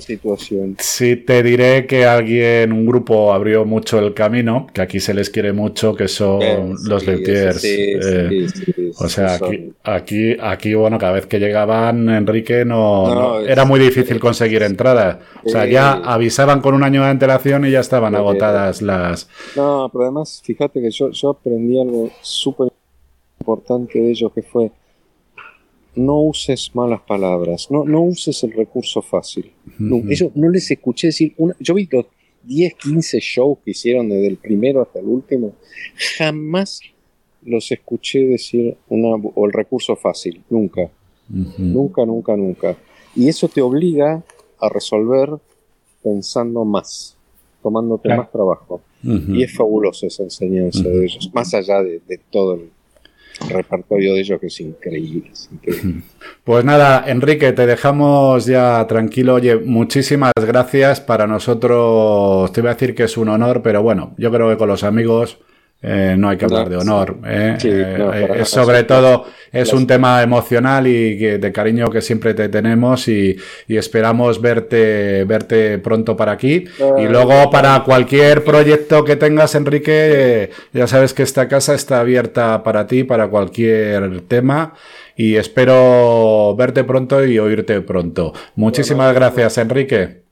[0.00, 0.76] situación.
[0.80, 5.30] Sí, te diré que alguien, un grupo abrió mucho el camino, que aquí se les
[5.30, 7.62] quiere mucho, que son los Letiers.
[7.64, 8.48] Eh,
[8.98, 9.38] o sea,
[9.84, 15.18] aquí, aquí, bueno, cada vez que llegaban, Enrique, no, era muy difícil conseguir entradas.
[15.44, 19.28] O sea, ya avisaban con un año de antelación y ya estaban agotadas las.
[19.54, 22.72] No, pero además, fíjate que yo, yo aprendí algo súper
[23.38, 24.72] importante de ellos que fue
[25.96, 29.52] no uses malas palabras, no, no uses el recurso fácil.
[29.78, 30.02] no,
[30.34, 32.06] no les escuché decir, una, yo vi los
[32.44, 35.52] 10, 15 shows que hicieron desde el primero hasta el último,
[36.18, 36.80] jamás
[37.44, 40.90] los escuché decir una, o el recurso fácil, nunca,
[41.28, 42.76] nunca, nunca, nunca.
[43.14, 44.22] Y eso te obliga
[44.60, 45.30] a resolver
[46.02, 47.16] pensando más,
[47.62, 48.82] tomándote más trabajo.
[49.02, 52.70] Y es fabuloso esa enseñanza de ellos, más allá de, de todo el
[53.48, 55.30] repertorio de ellos que es increíble,
[56.44, 59.34] Pues nada, Enrique, te dejamos ya tranquilo.
[59.34, 61.00] Oye, muchísimas gracias.
[61.00, 64.56] Para nosotros, te iba a decir que es un honor, pero bueno, yo creo que
[64.56, 65.38] con los amigos
[65.86, 67.18] eh, no hay que hablar de honor.
[67.26, 67.58] ¿eh?
[67.62, 73.36] Eh, sobre todo es un tema emocional y de cariño que siempre te tenemos y,
[73.68, 76.64] esperamos verte, verte pronto para aquí.
[76.98, 82.62] y luego para cualquier proyecto que tengas, Enrique, ya sabes que esta casa está abierta
[82.62, 84.72] para ti, para cualquier tema.
[85.16, 88.32] Y espero verte pronto y oírte pronto.
[88.56, 90.23] Muchísimas gracias, Enrique.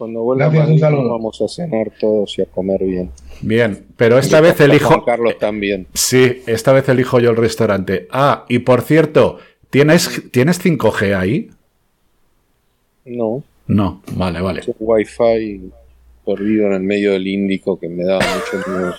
[0.00, 3.10] Cuando vuelva vamos a cenar todos y a comer bien.
[3.42, 5.04] Bien, pero esta vez elijo.
[5.04, 5.88] Carlos también.
[5.92, 8.08] Sí, esta vez elijo yo el restaurante.
[8.10, 9.36] Ah, y por cierto,
[9.68, 11.50] ¿tienes, ¿tienes 5G ahí?
[13.04, 13.42] No.
[13.66, 14.62] No, vale, vale.
[14.68, 15.70] Un wifi
[16.24, 18.94] perdido en el medio del Índico que me daba mucho miedo.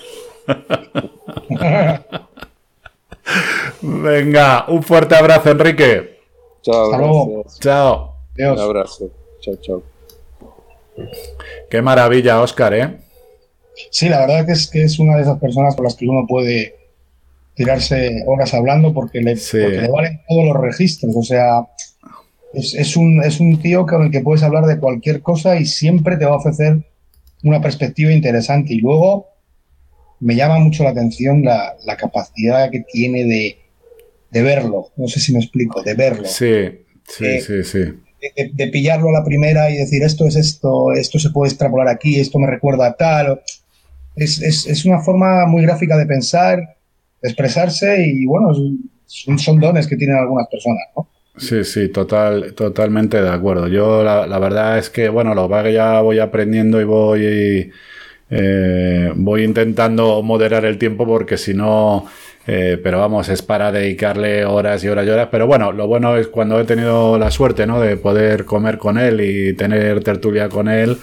[4.04, 6.20] Venga, un fuerte abrazo, Enrique.
[6.62, 8.18] Chao, Chao.
[8.38, 9.10] Un abrazo.
[9.40, 9.91] Chao, chao.
[11.70, 12.98] Qué maravilla, Oscar, ¿eh?
[13.90, 16.26] Sí, la verdad que es que es una de esas personas con las que uno
[16.28, 16.76] puede
[17.56, 21.16] tirarse horas hablando porque le, le valen todos los registros.
[21.16, 21.68] O sea,
[22.54, 26.18] es, un, es un tío con el que puedes hablar de cualquier cosa y siempre
[26.18, 26.84] te va a ofrecer
[27.44, 28.74] una perspectiva interesante.
[28.74, 29.28] Y luego
[30.20, 34.90] me llama mucho la atención la, capacidad que tiene de, verlo.
[34.96, 36.28] No sé si me explico, de verlo.
[36.28, 37.80] Sí, sí, eh, sí, sí.
[38.36, 42.20] De, pillarlo a la primera y decir esto es esto, esto se puede extrapolar aquí,
[42.20, 43.42] esto me recuerda a tal.
[44.16, 48.54] Es, es, una forma muy gráfica de pensar, de expresarse y bueno,
[49.06, 50.84] son, dones que tienen algunas personas.
[51.38, 53.68] Sí, sí, total, totalmente de acuerdo.
[53.68, 57.72] Yo la, la verdad es que, bueno, lo que ya voy aprendiendo y voy,
[58.30, 62.06] eh, voy intentando moderar el tiempo porque si no,
[62.48, 65.30] eh, pero vamos, es para dedicarle horas y horas y horas.
[65.32, 67.80] Pero bueno, lo bueno es cuando he tenido la suerte, ¿no?
[67.80, 70.98] De poder comer con él y tener tertulia con él,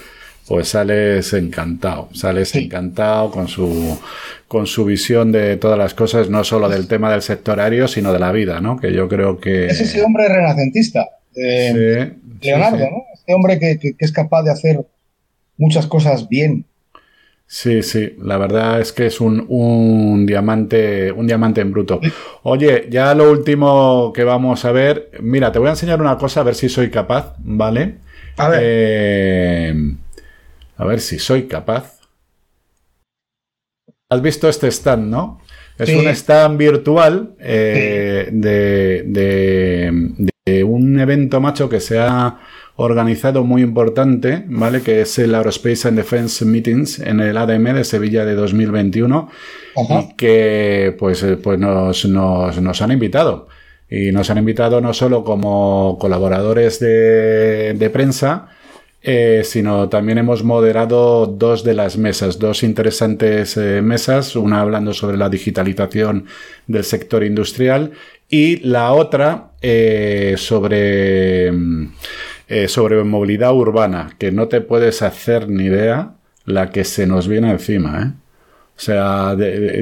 [0.47, 3.99] pues sales encantado, sales encantado con su,
[4.47, 8.19] con su visión de todas las cosas, no solo del tema del sectorario, sino de
[8.19, 8.77] la vida, ¿no?
[8.77, 9.67] Que yo creo que...
[9.67, 13.03] Es ese hombre renacentista, eh, Leonardo, ¿no?
[13.13, 14.85] Este hombre que, es capaz de hacer
[15.57, 16.65] muchas cosas bien.
[17.51, 21.99] Sí, sí, la verdad es que es un, un, diamante, un diamante en bruto.
[22.43, 26.41] Oye, ya lo último que vamos a ver, mira, te voy a enseñar una cosa
[26.41, 27.95] a ver si soy capaz, ¿vale?
[28.37, 28.59] A ver.
[28.63, 29.93] Eh,
[30.77, 31.99] a ver si soy capaz.
[34.09, 35.41] Has visto este stand, ¿no?
[35.79, 39.91] Es un stand virtual eh, de,
[40.63, 42.37] un evento macho que se ha
[42.79, 44.81] organizado muy importante, ¿vale?
[44.81, 49.29] Que es el Aerospace and Defense Meetings en el ADM de Sevilla de 2021
[49.75, 53.47] y que pues, eh, pues nos, nos, han invitado.
[53.89, 58.49] Y nos han invitado no solo como colaboradores de, de prensa,
[59.01, 64.93] eh, sino también hemos moderado dos de las mesas, dos interesantes eh, mesas, una hablando
[64.93, 66.25] sobre la digitalización
[66.67, 67.91] del sector industrial
[68.29, 71.53] y la otra eh, sobre,
[72.67, 76.13] sobre movilidad urbana, que no te puedes hacer ni idea
[76.45, 78.15] la que se nos viene encima.
[78.75, 79.35] O sea,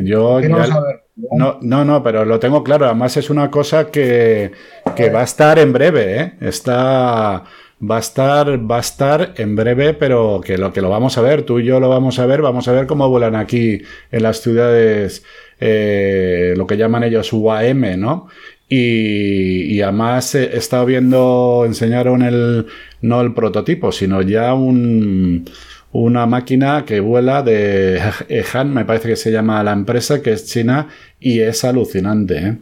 [0.03, 0.41] yo...
[0.41, 2.86] no, no, no, pero lo tengo claro.
[2.86, 4.51] Además es una cosa que,
[4.95, 6.34] que va a estar en breve.
[6.41, 7.43] Está
[7.80, 11.22] va a estar, va a estar en breve, pero que lo que lo vamos a
[11.22, 14.24] ver, tú y yo lo vamos a ver, vamos a ver cómo vuelan aquí en
[14.24, 15.24] las ciudades,
[15.59, 18.28] eh, lo que llaman ellos UAM, ¿no?
[18.70, 22.65] Y, además he estado viendo, enseñaron el,
[23.01, 25.45] no el prototipo, sino ya un,
[25.93, 28.01] una máquina que vuela de
[28.53, 30.89] Han, me parece que se llama la empresa, que es china,
[31.20, 32.38] y es alucinante.
[32.38, 32.57] ¿eh?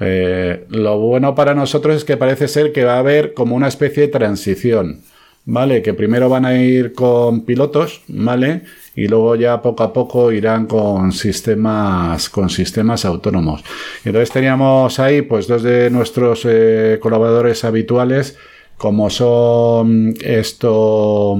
[0.00, 3.68] Eh, lo bueno para nosotros es que parece ser que va a haber como una
[3.68, 5.00] especie de transición,
[5.44, 5.82] ¿vale?
[5.82, 8.62] Que primero van a ir con pilotos, ¿vale?
[8.94, 13.64] Y luego ya poco a poco irán con sistemas, con sistemas autónomos.
[14.04, 18.36] Entonces teníamos ahí, pues, dos de nuestros eh, colaboradores habituales,
[18.76, 21.38] como son esto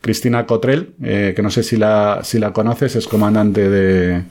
[0.00, 4.22] Cristina Cotrell, eh, que no sé si la, si la conoces, es comandante de,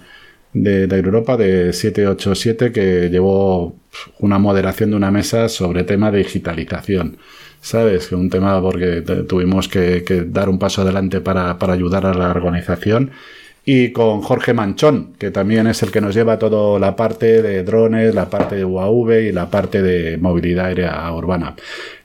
[0.54, 3.76] de, Europa de 787 que llevó
[4.20, 7.18] una moderación de una mesa sobre tema de digitalización.
[7.62, 8.12] ¿Sabes?
[8.12, 13.12] Un tema porque tuvimos que, dar un paso adelante para, para ayudar a la organización
[13.72, 17.64] y con Jorge Manchón, que también es el que nos lleva toda la parte de
[17.64, 21.56] drones, la parte de UAV y la parte de movilidad aérea urbana.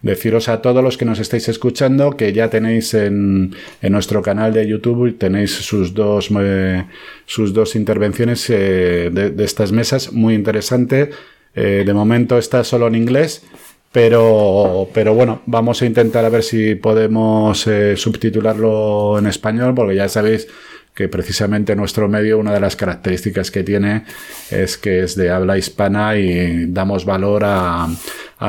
[0.02, 4.66] Deciros a todos los que nos estáis escuchando que ya tenéis en, nuestro canal de
[4.66, 6.84] YouTube tenéis sus dos, eh,
[7.24, 11.12] sus dos intervenciones eh, de, estas mesas, muy interesante.
[11.54, 13.42] Eh, de momento está solo en inglés.
[13.94, 17.64] Pero, pero bueno, vamos a intentar a ver si podemos
[17.94, 20.48] subtitularlo en español, porque ya sabéis
[20.92, 24.02] que precisamente nuestro medio, una de las características que tiene
[24.50, 27.86] es que es de habla hispana y damos valor a,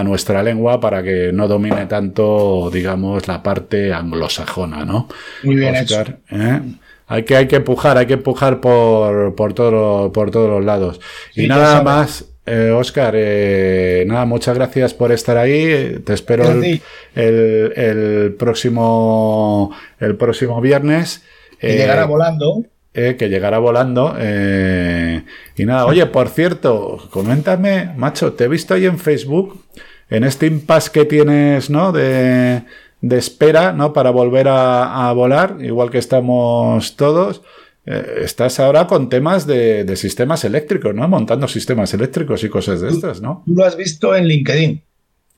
[0.04, 5.08] nuestra lengua para que no domine tanto, digamos, la parte anglosajona, ¿no?
[5.44, 6.62] Muy bien ¿eh?
[7.08, 11.00] Hay que, hay que empujar, hay que empujar por, por, todo, por todos los lados.
[11.36, 16.00] y nada más, eh, Oscar, eh, nada, muchas gracias por estar ahí.
[16.06, 16.82] Te espero el,
[17.16, 21.24] el, próximo, el próximo viernes.
[21.60, 22.66] Que llegará eh, volando.
[22.98, 24.16] Eh, que llegará volando.
[24.18, 25.24] Eh,
[25.58, 29.62] y nada, oye, por cierto, coméntame, macho, te he visto ahí en Facebook,
[30.10, 31.92] en este impasse que tienes, ¿no?
[31.92, 32.64] De,
[33.02, 33.92] de espera, ¿no?
[33.92, 37.42] Para volver a, volar, igual que estamos todos.
[37.86, 41.08] Eh, estás ahora con temas de, sistemas eléctricos, ¿no?
[41.08, 43.44] Montando sistemas eléctricos y cosas de estas, ¿no?
[43.46, 44.82] Tú lo has visto en LinkedIn.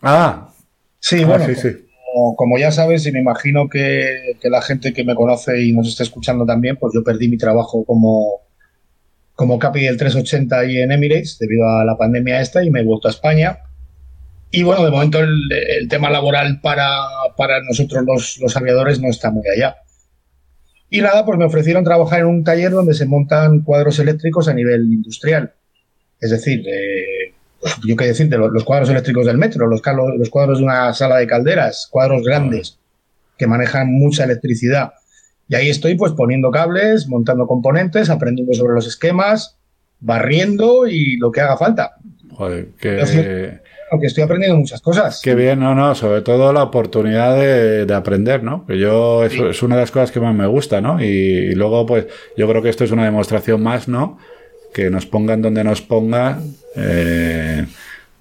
[0.01, 0.49] Ah.
[0.99, 1.45] Sí, ah, bueno,
[2.35, 6.03] Como, ya sabes, y me imagino que, la gente que me conoce y nos está
[6.03, 8.41] escuchando también, pues yo perdí mi trabajo como,
[9.33, 12.83] como capi del 380 y en Emirates debido a la pandemia esta y me he
[12.83, 13.59] vuelto a España.
[14.51, 16.87] Y bueno, de momento el, tema laboral para,
[17.35, 19.75] para nosotros los, los, aviadores no está muy allá.
[20.89, 24.53] Y nada, pues me ofrecieron trabajar en un taller donde se montan cuadros eléctricos a
[24.53, 25.53] nivel industrial.
[26.19, 27.33] Es decir, eh,
[27.85, 29.81] yo qué decir, los, los, cuadros eléctricos del metro, los,
[30.17, 32.79] los cuadros de una sala de calderas, cuadros grandes
[33.37, 34.93] que manejan mucha electricidad.
[35.49, 39.57] Y ahí estoy pues poniendo cables, montando componentes, aprendiendo sobre los esquemas,
[39.99, 41.95] barriendo y lo que haga falta.
[42.31, 43.59] Joder, que
[43.91, 45.21] aunque estoy aprendiendo muchas cosas.
[45.23, 48.65] Qué bien, no, no, sobre todo la oportunidad de, aprender, ¿no?
[48.65, 51.01] Que yo, eso es una de las cosas que más me gusta, ¿no?
[51.01, 54.17] Y, luego, pues, yo creo que esto es una demostración más, ¿no?
[54.73, 57.65] Que nos pongan donde nos pongan, eh,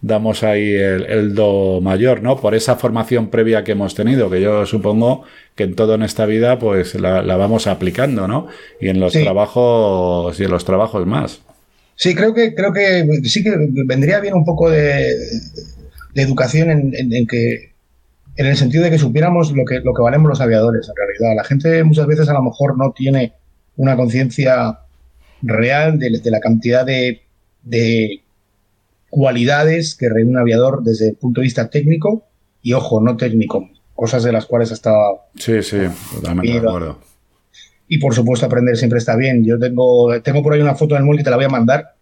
[0.01, 2.37] damos ahí el, do mayor, ¿no?
[2.37, 6.27] Por esa formación previa que hemos tenido, que yo supongo que en todo en esta
[6.27, 8.47] vida, pues, la, vamos aplicando, ¿no?
[8.81, 11.41] Y en los trabajos, y en los trabajos más.
[11.97, 13.55] Sí, creo que, creo que sí que
[13.87, 15.13] vendría bien un poco de,
[16.15, 17.73] educación en, que
[18.37, 21.37] en el sentido de que supiéramos lo que, lo que valemos los aviadores, en realidad.
[21.37, 23.33] La gente muchas veces a lo mejor no tiene
[23.77, 24.81] una conciencia
[25.43, 27.23] real de, la cantidad de,
[27.63, 28.23] de,
[29.09, 32.27] cualidades que reúne un aviador desde el punto de vista técnico
[32.63, 34.93] y, ojo, no técnico, cosas de las cuales hasta...
[35.37, 35.79] Sí, sí,
[36.15, 36.99] totalmente de acuerdo.
[37.89, 39.45] Y por supuesto, aprender siempre está bien.
[39.45, 41.95] Yo tengo, tengo por ahí una foto del móvil que te la voy a mandar.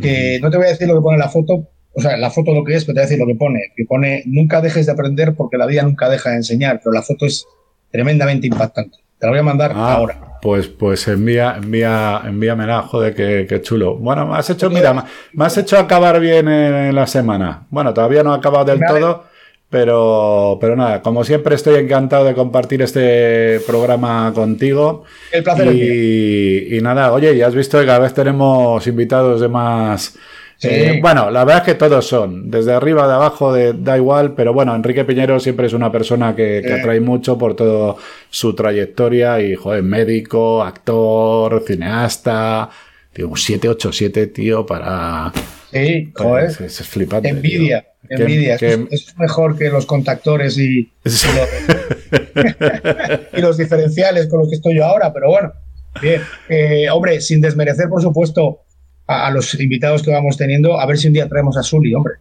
[0.00, 2.52] Que no te voy a decir lo que pone la foto, o sea, la foto
[2.52, 3.60] lo que es, pero te voy a decir lo que pone.
[3.74, 6.80] Que pone, nunca dejes de aprender porque la vida nunca deja de enseñar.
[6.82, 7.46] Pero la foto es
[7.90, 8.98] tremendamente impactante.
[9.18, 10.38] Te la voy a mandar ah, ahora.
[10.42, 13.96] Pues, pues envía, envía, envíamela, joder, qué, qué chulo.
[13.96, 17.66] Bueno, me has hecho, mira, me has hecho acabar bien en la semana.
[17.70, 19.24] Bueno, todavía no ha acabado del todo
[19.68, 25.04] pero, pero nada, como siempre estoy encantado de compartir este programa contigo.
[25.32, 25.74] El placer.
[25.74, 30.16] Y, y nada, oye, ya has visto que cada vez tenemos invitados de más...
[30.62, 34.32] Eh, bueno, la verdad es que todos son, desde arriba, de abajo, de, da igual,
[34.34, 37.96] pero bueno, Enrique Piñero siempre es una persona que, atrae mucho por toda
[38.30, 42.70] su trayectoria y, joder, médico, actor, cineasta,
[43.16, 45.32] tío, un 787, tío, para...
[45.72, 46.50] Sí, joder.
[46.60, 47.30] Es, flipante.
[47.30, 47.86] Envidia.
[48.08, 50.92] Envidia, es mejor que los contactores y,
[53.32, 55.52] y, los, diferenciales con los que estoy yo ahora, pero bueno,
[56.00, 56.20] bien.
[56.48, 58.60] Eh, hombre, sin desmerecer, por supuesto,
[59.06, 62.14] a, los invitados que vamos teniendo, a ver si un día traemos a Sully, hombre.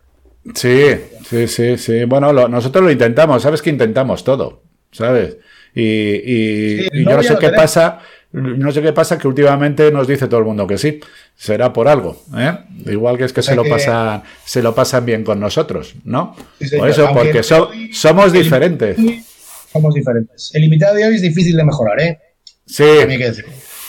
[0.56, 0.86] Sí,
[1.28, 2.06] sí, sí, sí.
[2.06, 5.38] Bueno, nosotros lo intentamos, sabes que intentamos todo, ¿sabes?
[5.76, 8.00] Y, yo no sé qué pasa,
[8.42, 11.00] no sé qué pasa que últimamente nos dice todo el mundo que sí.
[11.36, 12.58] Será por algo, ¿eh?
[12.86, 16.36] Igual que es que, se, lo pasan, se lo pasan bien con nosotros, ¿no?
[16.78, 18.98] por eso, porque somos diferentes.
[19.72, 20.52] Somos diferentes.
[20.54, 22.20] El invitado de hoy es difícil de mejorar, ¿eh?
[22.66, 22.84] Sí.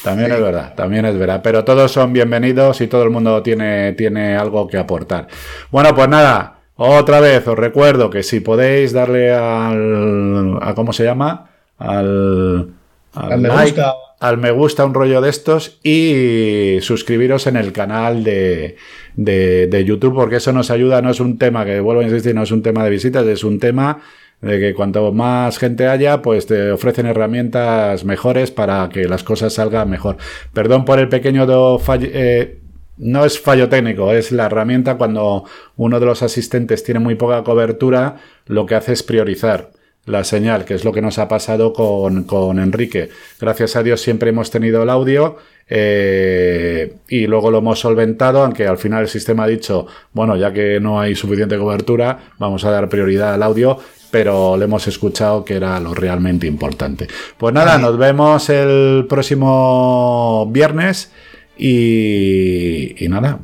[0.03, 1.41] También es verdad, también es verdad.
[1.43, 5.27] Pero todos son bienvenidos y todo el mundo tiene, tiene algo que aportar.
[5.71, 10.59] Bueno, pues nada, otra vez os recuerdo que si podéis darle al.
[10.61, 11.51] A, ¿Cómo se llama?
[11.79, 12.69] Al.
[13.15, 13.95] Al, me gusta.
[14.27, 18.77] Al me gusta un rollo de estos y suscribiros en el canal de,
[19.15, 22.43] de, YouTube porque eso nos ayuda, no es un tema que vuelvo a insistir, no
[22.43, 24.01] es un tema de visitas, es un tema
[24.41, 29.53] de que cuanto más gente haya, pues te ofrecen herramientas mejores para que las cosas
[29.53, 30.17] salgan mejor.
[30.53, 32.59] Perdón por el pequeño fallo, eh,
[32.97, 35.45] no es fallo técnico, es la herramienta cuando
[35.77, 38.17] uno de los asistentes tiene muy poca cobertura,
[38.47, 39.71] lo que hace es priorizar
[40.07, 43.11] la señal, que es lo que nos ha pasado con, con Enrique.
[43.41, 45.37] Gracias a Dios siempre hemos tenido el audio
[45.69, 50.53] eh, y luego lo hemos solventado, aunque al final el sistema ha dicho, bueno, ya
[50.53, 53.79] que no hay suficiente cobertura, vamos a dar prioridad al audio,
[54.13, 57.09] pero le hemos escuchado que era lo realmente importante.
[57.37, 61.11] Pues nada, nos vemos el próximo viernes
[61.59, 63.41] y, y nada.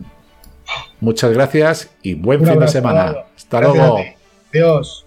[1.00, 3.16] Muchas gracias y buen fin de semana.
[3.36, 3.98] Hasta luego.
[4.52, 5.04] Adiós.